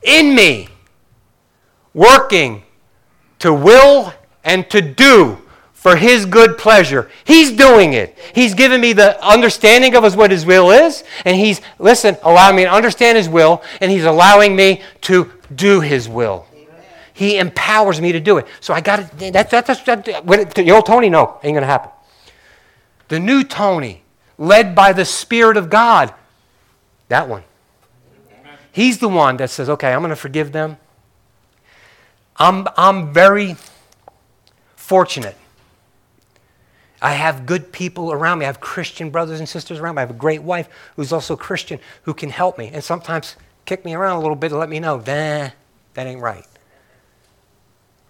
[0.04, 0.70] in me,
[1.94, 2.64] working
[3.40, 5.38] to will and to do
[5.74, 7.10] for His good pleasure.
[7.26, 8.18] He's doing it.
[8.34, 12.64] He's given me the understanding of what His will is, and He's, listen, allowing me
[12.64, 16.48] to understand His will, and He's allowing me to do His will.
[17.14, 18.48] He empowers me to do it.
[18.60, 21.92] So I got to, that's, that's, that's, old Tony, no, ain't going to happen
[23.08, 24.02] the new Tony,
[24.38, 26.14] led by the Spirit of God.
[27.08, 27.44] That one.
[28.72, 30.78] He's the one that says, okay, I'm going to forgive them.
[32.38, 33.56] I'm, I'm very
[34.76, 35.38] fortunate.
[37.02, 38.46] I have good people around me.
[38.46, 40.00] I have Christian brothers and sisters around me.
[40.00, 43.86] I have a great wife who's also Christian who can help me and sometimes kick
[43.86, 45.54] me around a little bit to let me know, nah, that
[45.96, 46.46] ain't right.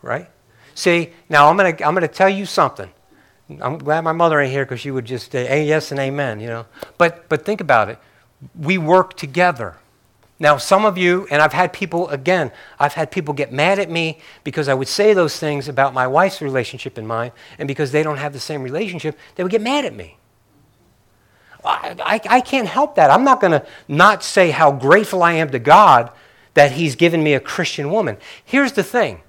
[0.01, 0.29] Right?
[0.75, 2.89] See, now I'm going to I'm going to tell you something.
[3.49, 6.47] I'm glad my mother ain't here because she would just say yes and amen, you
[6.47, 6.65] know.
[6.97, 7.99] But, but think about it.
[8.59, 9.77] We work together.
[10.39, 13.89] Now, some of you, and I've had people, again, I've had people get mad at
[13.89, 17.91] me because I would say those things about my wife's relationship and mine, and because
[17.91, 20.17] they don't have the same relationship, they would get mad at me.
[21.63, 23.09] I, I, I can't help that.
[23.09, 26.11] I'm not going to not say how grateful I am to God
[26.53, 28.17] that He's given me a Christian woman.
[28.43, 29.21] Here's the thing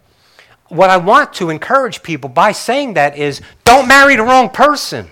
[0.68, 5.08] what I want to encourage people by saying that is don't marry the wrong person.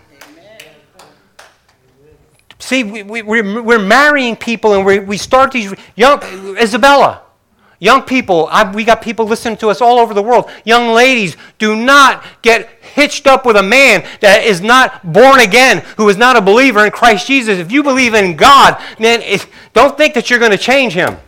[2.58, 6.22] See, we, we, we're, we're marrying people and we, we start these young,
[6.56, 7.20] Isabella,
[7.78, 10.50] young people, I, we got people listening to us all over the world.
[10.64, 15.84] Young ladies, do not get hitched up with a man that is not born again,
[15.98, 17.58] who is not a believer in Christ Jesus.
[17.58, 21.18] If you believe in God, it, don't think that you're going to change him.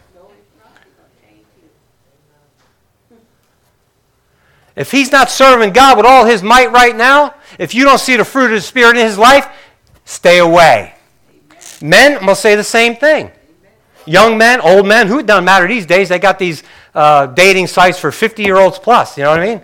[4.77, 8.17] If he's not serving God with all his might right now, if you don't see
[8.17, 9.49] the fruit of the Spirit in his life,
[10.05, 10.95] stay away.
[11.81, 13.31] Men, I'm going to say the same thing.
[14.07, 16.11] Young men, old men, who doesn't matter these days?
[16.11, 16.63] They got these
[16.95, 19.17] uh, dating sites for 50 year olds plus.
[19.17, 19.63] You know what I mean?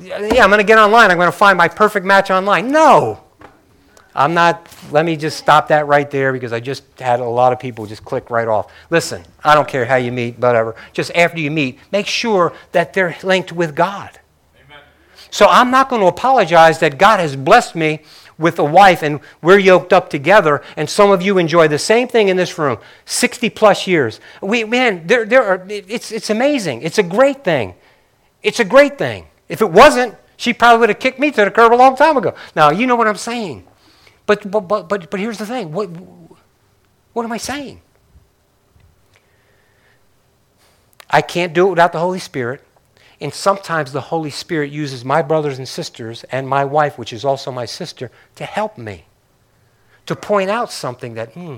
[0.00, 1.10] Yeah, I'm going to get online.
[1.10, 2.70] I'm going to find my perfect match online.
[2.70, 3.20] No.
[4.14, 7.52] I'm not, let me just stop that right there because I just had a lot
[7.52, 8.72] of people just click right off.
[8.88, 10.76] Listen, I don't care how you meet, whatever.
[10.92, 14.20] Just after you meet, make sure that they're linked with God.
[15.34, 18.02] So I'm not going to apologize that God has blessed me
[18.38, 22.06] with a wife and we're yoked up together and some of you enjoy the same
[22.06, 24.20] thing in this room 60 plus years.
[24.40, 26.82] We man there, there are it's, it's amazing.
[26.82, 27.74] It's a great thing.
[28.44, 29.26] It's a great thing.
[29.48, 32.16] If it wasn't she probably would have kicked me to the curb a long time
[32.16, 32.36] ago.
[32.54, 33.66] Now you know what i'm saying.
[34.26, 35.72] But but but but, but here's the thing.
[35.72, 35.90] What
[37.12, 37.80] what am i saying?
[41.10, 42.64] I can't do it without the holy spirit
[43.20, 47.24] and sometimes the Holy Spirit uses my brothers and sisters and my wife, which is
[47.24, 49.06] also my sister, to help me,
[50.06, 51.56] to point out something that, hmm.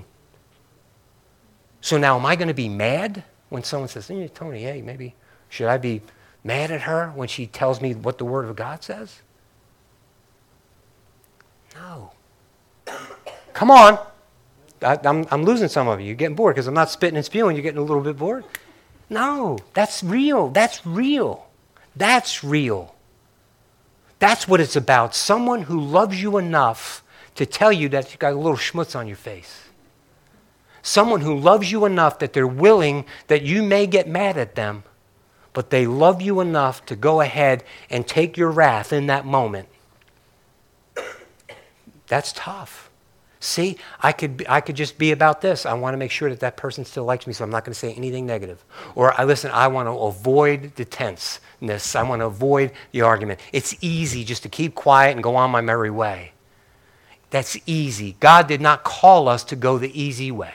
[1.81, 5.15] So now, am I going to be mad when someone says, hey, Tony, hey, maybe
[5.49, 6.03] should I be
[6.43, 9.23] mad at her when she tells me what the Word of God says?
[11.75, 12.13] No.
[13.53, 13.99] Come on.
[14.83, 16.07] I, am losing some of you.
[16.07, 17.57] You're getting bored because I'm not spitting and spewing.
[17.57, 18.45] You're getting a little bit bored.
[19.09, 20.49] No, that's real.
[20.49, 21.46] That's real.
[21.97, 22.95] That's real.
[24.19, 25.15] That's what it's about.
[25.15, 27.03] Someone who loves you enough
[27.35, 29.63] to tell you that you got a little schmutz on your face.
[30.83, 34.85] Someone who loves you enough that they're willing that you may get mad at them,
[35.53, 39.69] but they love you enough to go ahead and take your wrath in that moment.
[42.07, 42.86] That's tough.
[43.41, 45.67] See, I could, I could just be about this.
[45.67, 47.75] I want to make sure that that person still likes me, so I'm not going
[47.75, 48.65] to say anything negative.
[48.95, 51.95] Or I listen, I want to avoid the tenseness.
[51.95, 53.41] I want to avoid the argument.
[53.53, 56.33] It's easy just to keep quiet and go on my merry way.
[57.31, 58.17] That's easy.
[58.21, 60.55] God did not call us to go the easy way.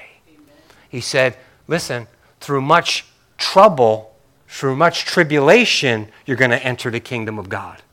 [0.89, 2.07] He said, listen,
[2.39, 3.05] through much
[3.37, 4.15] trouble,
[4.47, 7.83] through much tribulation, you're going to enter the kingdom of God.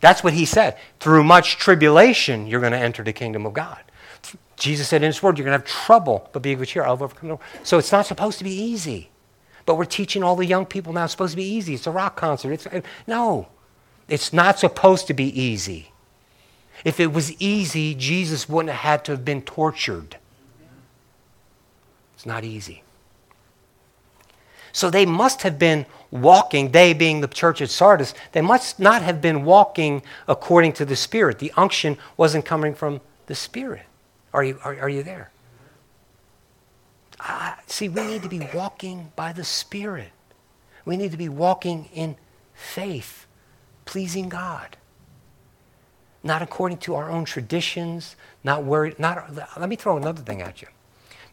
[0.00, 0.76] That's what he said.
[0.98, 3.80] Through much tribulation, you're going to enter the kingdom of God
[4.60, 6.84] Jesus said in His Word, you're going to have trouble, but be of good cheer.
[6.84, 7.38] I'll overcome.
[7.64, 9.08] So it's not supposed to be easy.
[9.64, 11.74] But we're teaching all the young people now it's supposed to be easy.
[11.74, 12.52] It's a rock concert.
[12.52, 12.66] It's,
[13.06, 13.48] no,
[14.06, 15.92] it's not supposed to be easy.
[16.84, 20.16] If it was easy, Jesus wouldn't have had to have been tortured.
[22.14, 22.82] It's not easy.
[24.72, 29.02] So they must have been walking, they being the church at Sardis, they must not
[29.02, 31.38] have been walking according to the Spirit.
[31.38, 33.82] The unction wasn't coming from the Spirit.
[34.32, 35.30] Are you, are, are you there?
[37.66, 40.10] See, we need to be walking by the Spirit.
[40.84, 42.16] We need to be walking in
[42.52, 43.26] faith,
[43.84, 44.76] pleasing God.
[46.22, 48.98] Not according to our own traditions, not worried.
[48.98, 50.68] Not, let me throw another thing at you.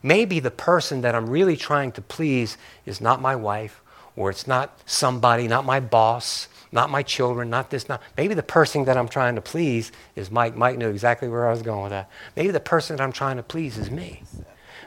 [0.03, 3.81] Maybe the person that I'm really trying to please is not my wife,
[4.15, 8.01] or it's not somebody, not my boss, not my children, not this, not.
[8.17, 10.55] Maybe the person that I'm trying to please is Mike.
[10.55, 12.09] Mike knew exactly where I was going with that.
[12.35, 14.23] Maybe the person that I'm trying to please is me.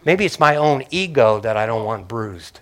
[0.05, 2.61] Maybe it's my own ego that I don't want bruised.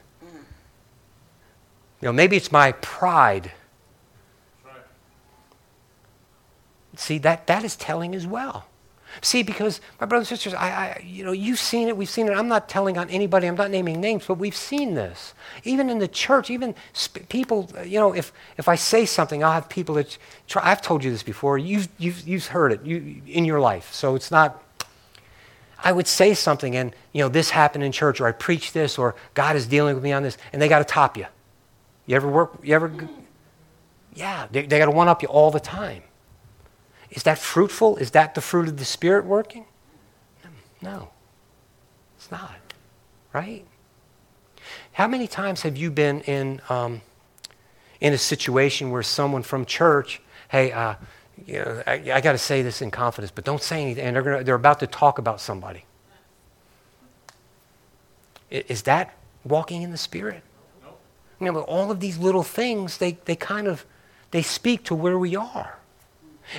[2.00, 3.52] You know, maybe it's my pride.
[6.94, 8.67] See, that, that is telling as well.
[9.20, 12.28] See, because my brothers and sisters, I, I, you know, you've seen it, we've seen
[12.28, 12.32] it.
[12.32, 15.34] I'm not telling on anybody, I'm not naming names, but we've seen this.
[15.64, 19.52] Even in the church, even sp- people, you know, if, if I say something, I'll
[19.52, 20.16] have people that
[20.46, 20.70] try.
[20.70, 21.58] I've told you this before.
[21.58, 23.92] You've, you've, you've heard it you, in your life.
[23.92, 24.62] So it's not,
[25.82, 28.98] I would say something and, you know, this happened in church, or I preach this,
[28.98, 31.26] or God is dealing with me on this, and they got to top you.
[32.06, 32.92] You ever work, you ever,
[34.14, 36.02] yeah, they, they got to one up you all the time.
[37.10, 37.96] Is that fruitful?
[37.96, 39.64] Is that the fruit of the Spirit working?
[40.80, 41.10] No,
[42.16, 42.56] it's not.
[43.32, 43.64] Right?
[44.92, 47.00] How many times have you been in, um,
[48.00, 50.94] in a situation where someone from church, hey, uh,
[51.46, 54.16] you know, I, I got to say this in confidence, but don't say anything, and
[54.16, 55.84] they're, gonna, they're about to talk about somebody.
[58.50, 60.42] Is that walking in the Spirit?
[60.82, 61.46] No.
[61.46, 63.84] You know, all of these little things, they, they kind of,
[64.30, 65.77] they speak to where we are.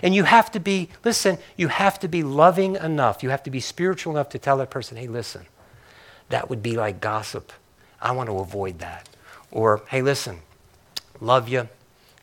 [0.04, 3.24] And you have to be, listen, you have to be loving enough.
[3.24, 5.46] You have to be spiritual enough to tell that person, hey, listen,
[6.30, 7.52] that would be like gossip.
[8.02, 9.10] I want to avoid that.
[9.52, 10.40] Or, hey, listen,
[11.20, 11.68] love you.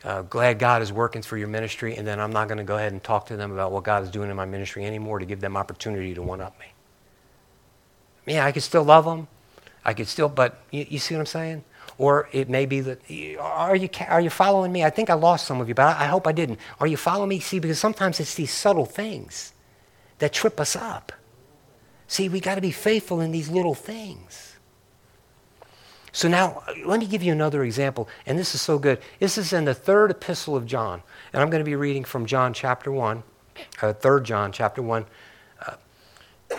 [0.05, 2.77] Uh, glad God is working for your ministry, and then I'm not going to go
[2.77, 5.25] ahead and talk to them about what God is doing in my ministry anymore to
[5.25, 6.67] give them opportunity to one up me.
[8.27, 9.27] Yeah, I could still love them.
[9.85, 11.65] I could still, but you, you see what I'm saying?
[11.99, 13.01] Or it may be that,
[13.41, 14.85] are you, are you following me?
[14.85, 16.59] I think I lost some of you, but I, I hope I didn't.
[16.79, 17.41] Are you following me?
[17.41, 19.55] See, because sometimes it's these subtle things
[20.19, 21.13] that trip us up.
[22.07, 24.57] See, we got to be faithful in these little things.
[26.13, 29.01] So now, let me give you another example, and this is so good.
[29.19, 32.25] This is in the third epistle of John, and I'm going to be reading from
[32.25, 33.23] John chapter 1,
[33.83, 35.05] uh, 3 John chapter 1.
[35.67, 36.57] Uh,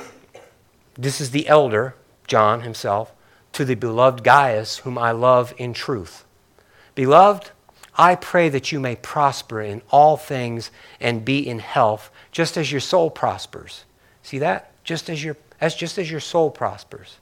[0.96, 1.96] this is the elder,
[2.28, 3.14] John himself
[3.58, 6.26] to the beloved Gaius, whom I love in truth.
[6.94, 7.50] Beloved,
[7.98, 12.72] I pray that you may prosper in all things and be in health, just as
[12.72, 13.86] your soul prospers.
[14.22, 14.72] See that?
[14.84, 17.18] Just as your, as just as your soul prospers.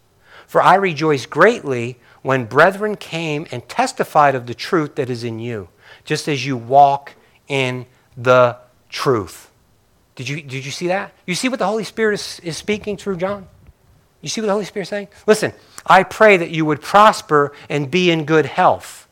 [0.46, 5.40] For I rejoice greatly when brethren came and testified of the truth that is in
[5.40, 5.70] you,
[6.04, 7.14] just as you walk
[7.48, 7.86] in
[8.18, 8.58] the
[8.90, 9.50] truth.
[10.16, 11.14] Did you, did you see that?
[11.26, 13.48] You see what the Holy Spirit is, is speaking through John?
[14.20, 15.08] You see what the Holy Spirit is saying?
[15.28, 15.54] Listen,
[15.86, 19.08] I pray that you would prosper and be in good health.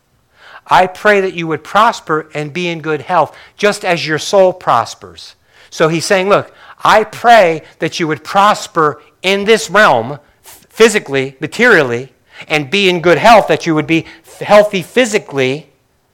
[0.67, 4.53] I pray that you would prosper and be in good health, just as your soul
[4.53, 5.35] prospers.
[5.69, 6.53] So he's saying, Look,
[6.83, 12.13] I pray that you would prosper in this realm, physically, materially,
[12.47, 14.05] and be in good health, that you would be
[14.39, 15.69] healthy physically.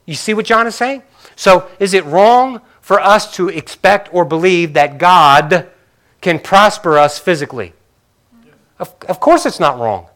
[0.05, 1.03] You see what John is saying?
[1.35, 5.69] So is it wrong for us to expect or believe that God
[6.21, 7.73] can prosper us physically?
[8.79, 10.07] Of, of course, it's not wrong.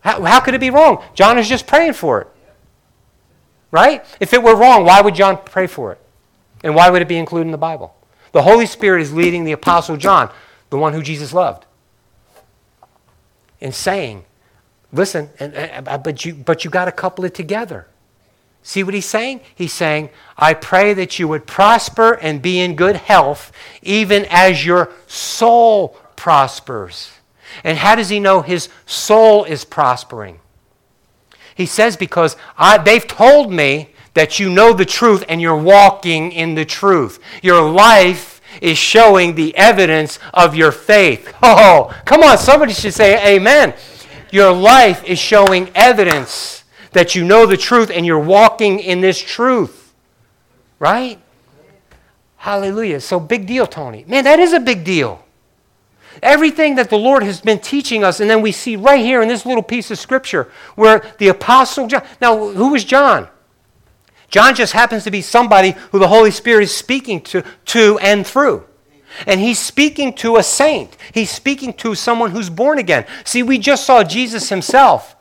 [0.00, 1.02] How, how could it be wrong?
[1.14, 2.28] John is just praying for it.
[3.70, 4.04] Right?
[4.20, 6.00] If it were wrong, why would John pray for it?
[6.64, 7.94] And why would it be included in the Bible?
[8.32, 10.30] The Holy Spirit is leading the Apostle John,
[10.70, 11.66] the one who Jesus loved,
[13.60, 14.24] in saying,
[14.92, 17.86] listen, and, and, but you, but you got to couple it together.
[18.62, 19.40] See what he's saying?
[19.54, 24.64] He's saying, I pray that you would prosper and be in good health, even as
[24.66, 27.12] your soul prospers.
[27.64, 30.40] And how does he know his soul is prospering?
[31.54, 36.32] He says, Because I, they've told me that you know the truth and you're walking
[36.32, 37.20] in the truth.
[37.42, 41.34] Your life is showing the evidence of your faith.
[41.42, 43.74] Oh, come on, somebody should say amen.
[44.30, 49.20] Your life is showing evidence that you know the truth and you're walking in this
[49.20, 49.94] truth.
[50.78, 51.18] Right?
[52.36, 53.00] Hallelujah.
[53.00, 54.04] So, big deal, Tony.
[54.06, 55.24] Man, that is a big deal.
[56.22, 58.20] Everything that the Lord has been teaching us.
[58.20, 61.86] And then we see right here in this little piece of scripture where the Apostle
[61.86, 62.04] John.
[62.20, 63.28] Now, who was John?
[64.28, 68.26] John just happens to be somebody who the Holy Spirit is speaking to, to and
[68.26, 68.64] through.
[69.26, 70.96] And he's speaking to a saint.
[71.12, 73.06] He's speaking to someone who's born again.
[73.24, 75.16] See, we just saw Jesus himself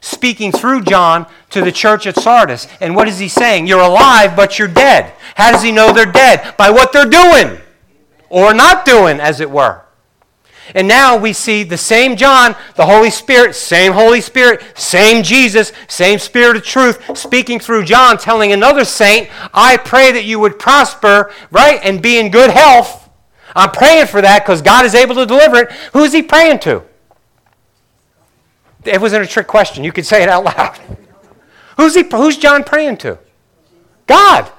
[0.00, 2.66] speaking through John to the church at Sardis.
[2.80, 3.66] And what is he saying?
[3.66, 5.12] You're alive, but you're dead.
[5.34, 6.56] How does he know they're dead?
[6.56, 7.58] By what they're doing,
[8.30, 9.84] or not doing, as it were.
[10.74, 15.72] And now we see the same John, the Holy Spirit, same Holy Spirit, same Jesus,
[15.88, 20.58] same Spirit of truth, speaking through John, telling another saint, I pray that you would
[20.58, 23.08] prosper, right, and be in good health.
[23.54, 25.72] I'm praying for that because God is able to deliver it.
[25.92, 26.82] Who is he praying to?
[28.84, 29.84] It wasn't a trick question.
[29.84, 30.78] You could say it out loud.
[31.76, 33.18] Who's, he, who's John praying to?
[34.06, 34.52] God.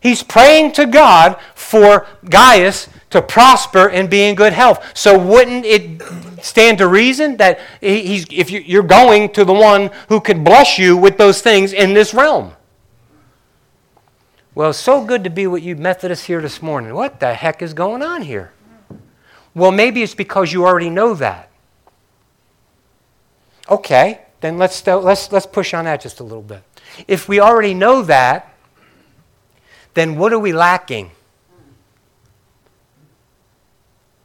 [0.00, 4.96] He's praying to God for Gaius to prosper and be in good health.
[4.96, 6.02] So wouldn't it
[6.42, 10.96] stand to reason that he's, if you're going to the one who could bless you
[10.96, 12.52] with those things in this realm?
[14.54, 16.94] Well, so good to be with you Methodists here this morning.
[16.94, 18.52] What the heck is going on here?
[19.54, 21.50] Well, maybe it's because you already know that.
[23.68, 26.62] Okay, then let's, let's, let's push on that just a little bit.
[27.06, 28.49] If we already know that,
[29.94, 31.10] then what are we lacking?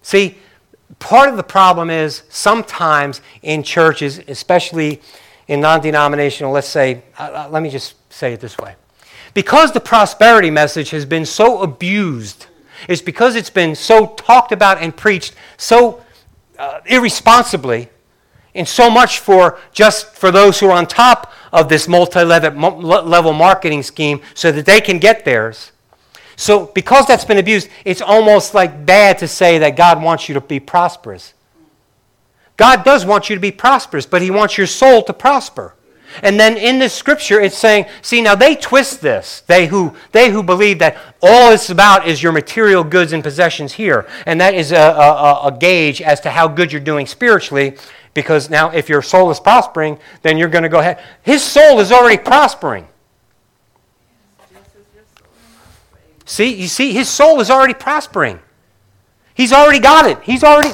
[0.01, 0.37] See,
[0.99, 5.01] part of the problem is sometimes in churches, especially
[5.47, 8.75] in non denominational, let's say, uh, uh, let me just say it this way.
[9.33, 12.47] Because the prosperity message has been so abused,
[12.87, 16.03] it's because it's been so talked about and preached so
[16.57, 17.89] uh, irresponsibly,
[18.55, 23.83] and so much for just for those who are on top of this multi-level marketing
[23.83, 25.71] scheme so that they can get theirs
[26.35, 30.33] so, because that's been abused, it's almost like bad to say that God wants you
[30.33, 31.33] to be prosperous.
[32.57, 35.73] God does want you to be prosperous, but He wants your soul to prosper.
[36.23, 39.41] And then in this scripture, it's saying, see, now they twist this.
[39.47, 43.73] They who, they who believe that all it's about is your material goods and possessions
[43.73, 44.07] here.
[44.25, 47.75] And that is a, a, a gauge as to how good you're doing spiritually.
[48.15, 51.03] Because now, if your soul is prospering, then you're going to go ahead.
[51.21, 52.87] His soul is already prospering.
[56.23, 58.39] See, you see, his soul is already prospering.
[59.35, 60.17] He's already got it.
[60.23, 60.73] He's already.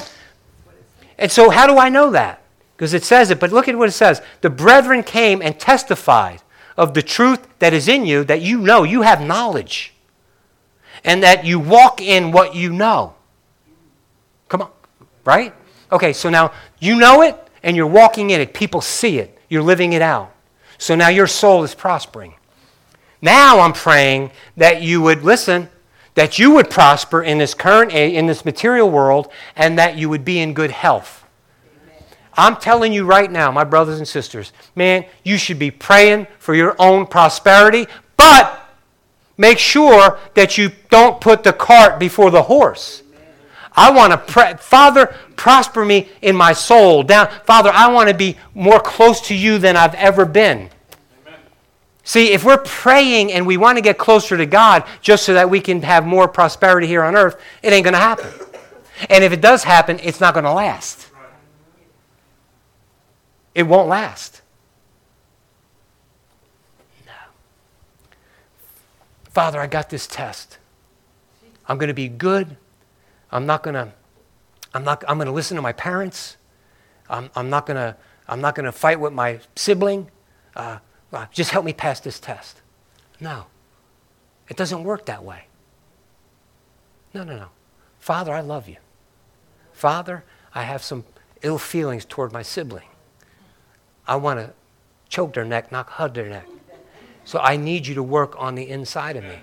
[1.18, 2.44] And so, how do I know that?
[2.78, 4.22] Because it says it, but look at what it says.
[4.42, 6.44] The brethren came and testified
[6.78, 9.94] of the truth that is in you, that you know, you have knowledge,
[11.04, 13.16] and that you walk in what you know.
[14.48, 14.70] Come on,
[15.26, 15.56] right?
[15.92, 18.54] Okay, so now you know it and you're walking in it.
[18.54, 19.38] People see it.
[19.50, 20.34] You're living it out.
[20.78, 22.34] So now your soul is prospering.
[23.22, 25.70] Now I'm praying that you would listen,
[26.16, 30.26] that you would prosper in this current in this material world, and that you would
[30.26, 31.24] be in good health.
[31.84, 32.04] Amen.
[32.34, 36.56] I'm telling you right now, my brothers and sisters, man, you should be praying for
[36.56, 37.86] your own prosperity,
[38.18, 38.60] but
[39.38, 43.01] make sure that you don't put the cart before the horse.
[43.74, 47.04] I want to pray, Father, prosper me in my soul.
[47.04, 50.70] Down, Father, I want to be more close to you than I've ever been.
[52.04, 55.50] See, if we're praying and we want to get closer to God just so that
[55.50, 58.28] we can have more prosperity here on earth, it ain't going to happen.
[59.10, 61.08] And if it does happen, it's not going to last.
[63.54, 64.42] It won't last.
[67.06, 67.12] No.
[69.30, 70.58] Father, I got this test.
[71.68, 72.58] I'm going to be good.
[73.32, 73.94] I'm not going to
[74.74, 76.38] I'm not I'm going to listen to my parents.
[77.10, 77.96] I'm, I'm not going to
[78.28, 80.10] I'm not going to fight with my sibling.
[80.56, 80.80] Uh,
[81.12, 82.62] well, just help me pass this test.
[83.20, 83.46] No,
[84.48, 85.46] it doesn't work that way.
[87.14, 87.48] No, no, no.
[88.00, 88.78] Father, I love you.
[89.74, 90.24] Father,
[90.56, 91.04] I have some
[91.42, 92.88] ill feelings toward my sibling.
[94.08, 94.54] I want to
[95.10, 96.48] choke their neck, not hug their neck.
[97.26, 99.40] So I need you to work on the inside of me.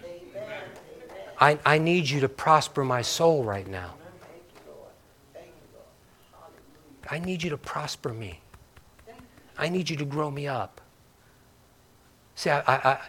[1.41, 3.95] I, I need you to prosper my soul right now.
[7.11, 8.41] I need you to prosper me.
[9.57, 10.81] I need you to grow me up.
[12.35, 13.01] See, I, I, I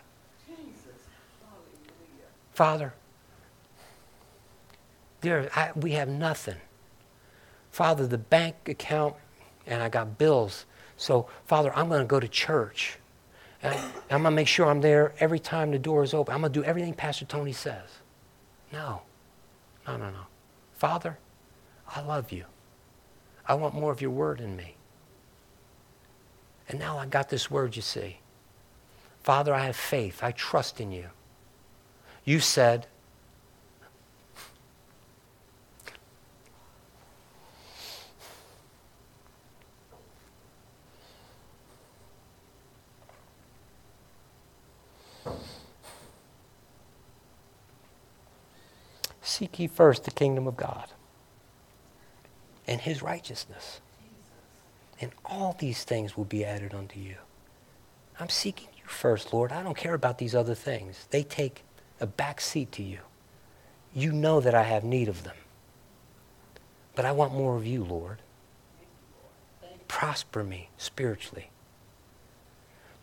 [2.54, 2.94] Father,
[5.22, 6.58] there, I, we have nothing.
[7.72, 9.16] Father, the bank account,
[9.66, 10.66] and I got bills.
[10.98, 12.98] So, Father, I'm going to go to church.
[13.62, 13.76] And
[14.10, 16.34] I'm going to make sure I'm there every time the door is open.
[16.34, 17.99] I'm going to do everything Pastor Tony says.
[18.72, 19.02] No.
[19.88, 20.28] No, no, no.
[20.74, 21.18] Father,
[21.88, 22.46] I love you.
[23.46, 24.76] I want more of your word in me.
[26.68, 28.20] And now I got this word, you see.
[29.24, 30.24] Father, I have faith.
[30.24, 31.08] I trust in you.
[32.24, 32.86] You said,
[49.40, 50.90] Seek ye first the kingdom of God
[52.68, 53.80] and his righteousness.
[55.00, 57.16] And all these things will be added unto you.
[58.20, 59.54] I'm seeking you first, Lord.
[59.54, 61.08] I don't care about these other things.
[61.12, 61.64] They take
[62.02, 63.00] a back seat to you.
[63.94, 65.38] You know that I have need of them.
[66.94, 68.18] But I want more of you, Lord.
[69.88, 71.50] Prosper me spiritually.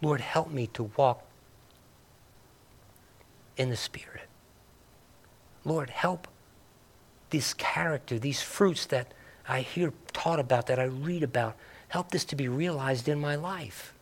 [0.02, 1.22] Lord, help me to walk
[3.56, 4.25] in the Spirit.
[5.66, 6.28] Lord, help
[7.30, 9.12] this character, these fruits that
[9.48, 11.56] I hear taught about, that I read about,
[11.88, 13.92] help this to be realized in my life.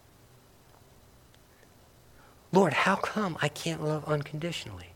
[2.52, 4.90] Lord, how come I can't love unconditionally?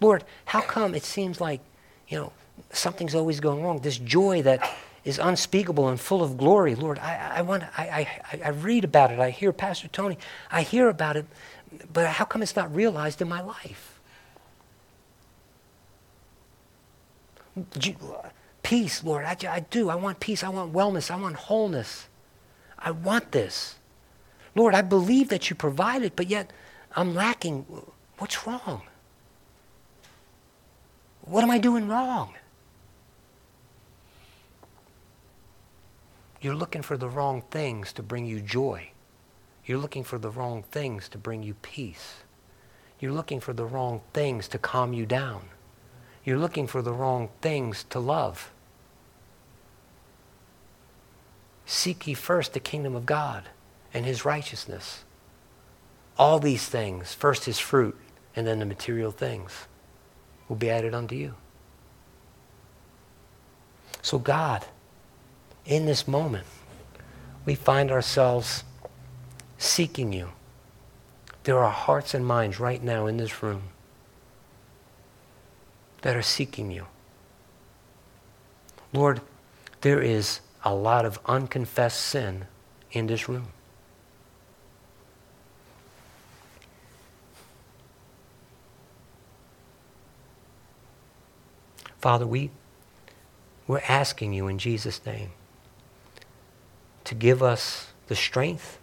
[0.00, 1.60] Lord, how come it seems like,
[2.08, 2.32] you know,
[2.72, 3.78] something's always going wrong?
[3.78, 4.68] This joy that
[5.04, 6.74] is unspeakable and full of glory.
[6.74, 9.20] Lord, I, I want I, I, I read about it.
[9.20, 10.18] I hear Pastor Tony.
[10.50, 11.26] I hear about it,
[11.92, 13.99] but how come it's not realized in my life?
[18.62, 19.24] Peace, Lord.
[19.24, 19.90] I, I do.
[19.90, 20.42] I want peace.
[20.44, 21.10] I want wellness.
[21.10, 22.08] I want wholeness.
[22.78, 23.76] I want this.
[24.54, 26.52] Lord, I believe that you provide it, but yet
[26.96, 27.64] I'm lacking.
[28.18, 28.82] What's wrong?
[31.22, 32.34] What am I doing wrong?
[36.40, 38.90] You're looking for the wrong things to bring you joy.
[39.64, 42.16] You're looking for the wrong things to bring you peace.
[42.98, 45.42] You're looking for the wrong things to calm you down.
[46.24, 48.50] You're looking for the wrong things to love.
[51.64, 53.44] Seek ye first the kingdom of God
[53.94, 55.04] and his righteousness.
[56.18, 57.96] All these things, first his fruit,
[58.36, 59.66] and then the material things,
[60.48, 61.34] will be added unto you.
[64.02, 64.66] So, God,
[65.64, 66.46] in this moment,
[67.44, 68.64] we find ourselves
[69.56, 70.30] seeking you.
[71.44, 73.62] There are hearts and minds right now in this room
[76.02, 76.86] that are seeking you.
[78.92, 79.20] Lord,
[79.82, 82.46] there is a lot of unconfessed sin
[82.92, 83.48] in this room.
[91.98, 92.50] Father, we,
[93.66, 95.30] we're asking you in Jesus' name
[97.04, 98.78] to give us the strength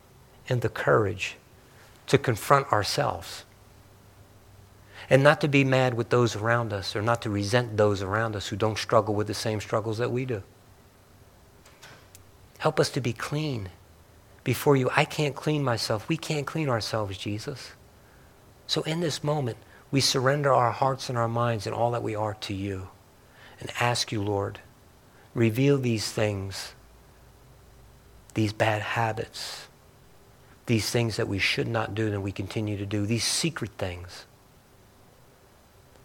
[0.47, 1.35] and the courage
[2.05, 3.43] to confront ourselves
[5.09, 8.35] and not to be mad with those around us or not to resent those around
[8.35, 10.43] us who don't struggle with the same struggles that we do.
[12.59, 13.69] Help us to be clean
[14.43, 14.89] before you.
[14.95, 16.09] I can't clean myself.
[16.09, 17.71] We can't clean ourselves, Jesus.
[18.65, 19.57] So in this moment,
[19.91, 22.89] we surrender our hearts and our minds and all that we are to you
[23.59, 24.59] and ask you, Lord,
[25.33, 26.73] reveal these things,
[28.33, 29.67] these bad habits,
[30.67, 34.26] these things that we should not do and we continue to do, these secret things.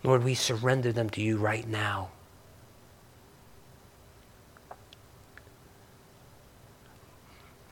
[0.03, 2.11] Lord, we surrender them to you right now.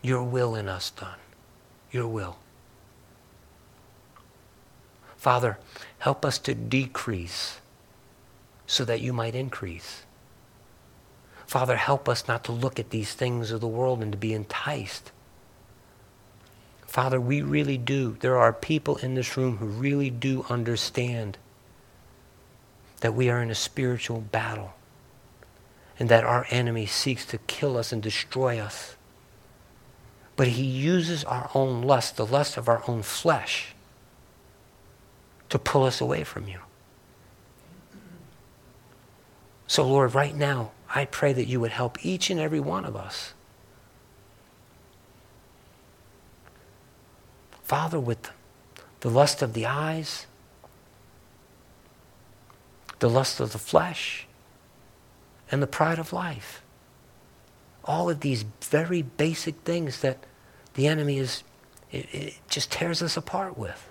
[0.02, 1.18] Your will in us done.
[1.90, 2.38] Your will.
[5.16, 5.58] Father,
[5.98, 7.60] help us to decrease
[8.66, 10.04] so that you might increase.
[11.46, 14.32] Father, help us not to look at these things of the world and to be
[14.32, 15.10] enticed.
[16.86, 18.16] Father, we really do.
[18.20, 21.36] There are people in this room who really do understand
[23.00, 24.74] that we are in a spiritual battle
[25.98, 28.96] and that our enemy seeks to kill us and destroy us.
[30.36, 33.74] But he uses our own lust, the lust of our own flesh,
[35.50, 36.60] to pull us away from you.
[39.66, 42.96] So, Lord, right now, I pray that you would help each and every one of
[42.96, 43.34] us.
[47.62, 48.30] Father, with
[49.00, 50.26] the lust of the eyes,
[53.00, 54.26] the lust of the flesh,
[55.50, 56.62] and the pride of life.
[57.84, 60.18] All of these very basic things that
[60.74, 61.42] the enemy is,
[61.90, 63.88] it, it just tears us apart with.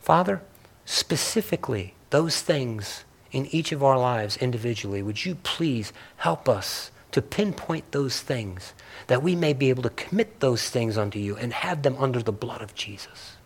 [0.00, 0.42] Father,
[0.84, 7.22] specifically, those things in each of our lives individually, would you please help us to
[7.22, 8.72] pinpoint those things
[9.06, 12.22] that we may be able to commit those things unto you and have them under
[12.22, 13.36] the blood of Jesus?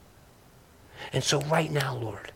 [1.13, 2.33] And so, right now, Lord,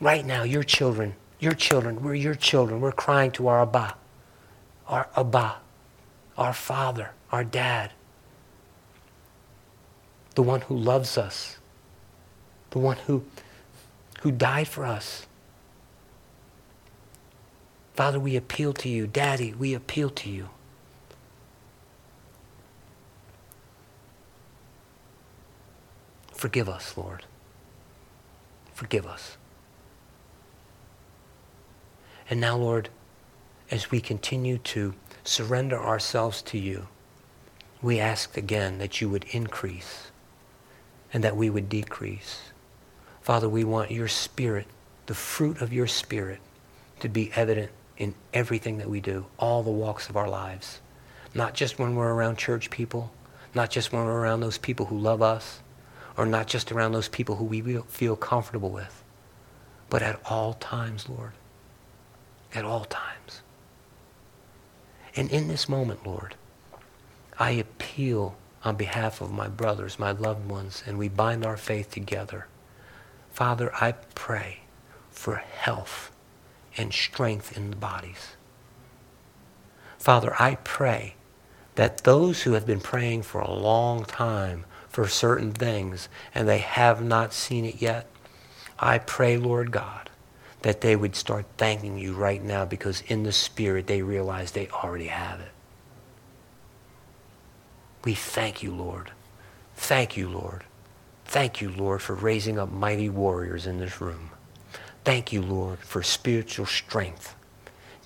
[0.00, 2.80] Right now, your children, your children, we're your children.
[2.80, 3.94] We're crying to our Abba,
[4.86, 5.56] our Abba,
[6.36, 7.92] our Father, our Dad,
[10.34, 11.58] the one who loves us,
[12.70, 13.24] the one who,
[14.22, 15.26] who died for us.
[17.94, 19.06] Father, we appeal to you.
[19.06, 20.48] Daddy, we appeal to you.
[26.32, 27.24] Forgive us, Lord.
[28.74, 29.36] Forgive us.
[32.28, 32.88] And now, Lord,
[33.70, 34.94] as we continue to
[35.24, 36.88] surrender ourselves to you,
[37.82, 40.10] we ask again that you would increase
[41.12, 42.50] and that we would decrease.
[43.20, 44.66] Father, we want your spirit,
[45.06, 46.40] the fruit of your spirit,
[47.00, 50.80] to be evident in everything that we do, all the walks of our lives.
[51.34, 53.12] Not just when we're around church people,
[53.54, 55.60] not just when we're around those people who love us,
[56.16, 59.02] or not just around those people who we feel comfortable with,
[59.90, 61.32] but at all times, Lord.
[62.54, 63.42] At all times.
[65.16, 66.34] And in this moment, Lord,
[67.38, 71.90] I appeal on behalf of my brothers, my loved ones, and we bind our faith
[71.90, 72.46] together.
[73.30, 74.60] Father, I pray
[75.10, 76.10] for health
[76.76, 78.36] and strength in the bodies.
[79.98, 81.14] Father, I pray
[81.74, 86.58] that those who have been praying for a long time for certain things and they
[86.58, 88.06] have not seen it yet,
[88.78, 90.10] I pray, Lord God,
[90.64, 94.66] that they would start thanking you right now because in the Spirit they realize they
[94.68, 95.50] already have it.
[98.02, 99.10] We thank you, Lord.
[99.76, 100.64] Thank you, Lord.
[101.26, 104.30] Thank you, Lord, for raising up mighty warriors in this room.
[105.04, 107.34] Thank you, Lord, for spiritual strength.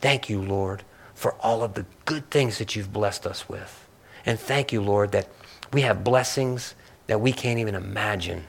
[0.00, 0.82] Thank you, Lord,
[1.14, 3.86] for all of the good things that you've blessed us with.
[4.26, 5.28] And thank you, Lord, that
[5.72, 6.74] we have blessings
[7.06, 8.48] that we can't even imagine,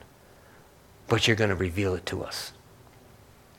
[1.08, 2.54] but you're going to reveal it to us.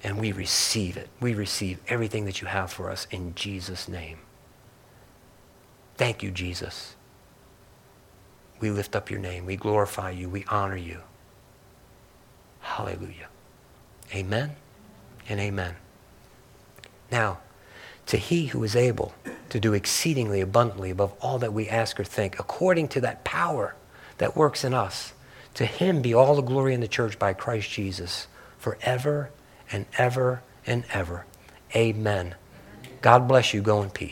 [0.03, 1.09] And we receive it.
[1.21, 4.19] We receive everything that you have for us in Jesus' name.
[5.97, 6.97] Thank you, Jesus.
[8.61, 9.47] We lift up your name.
[9.47, 10.29] We glorify you.
[10.29, 11.01] We honor you.
[12.61, 13.29] Hallelujah.
[14.15, 14.57] Amen
[15.29, 15.77] and amen.
[17.11, 17.39] Now,
[18.07, 19.15] to he who is able
[19.51, 23.75] to do exceedingly abundantly above all that we ask or think, according to that power
[24.19, 25.13] that works in us,
[25.55, 28.27] to him be all the glory in the church by Christ Jesus
[28.59, 29.31] forever
[29.73, 31.27] and ever and ever.
[31.75, 32.35] Amen.
[33.01, 33.63] God bless you.
[33.63, 34.09] Go in peace.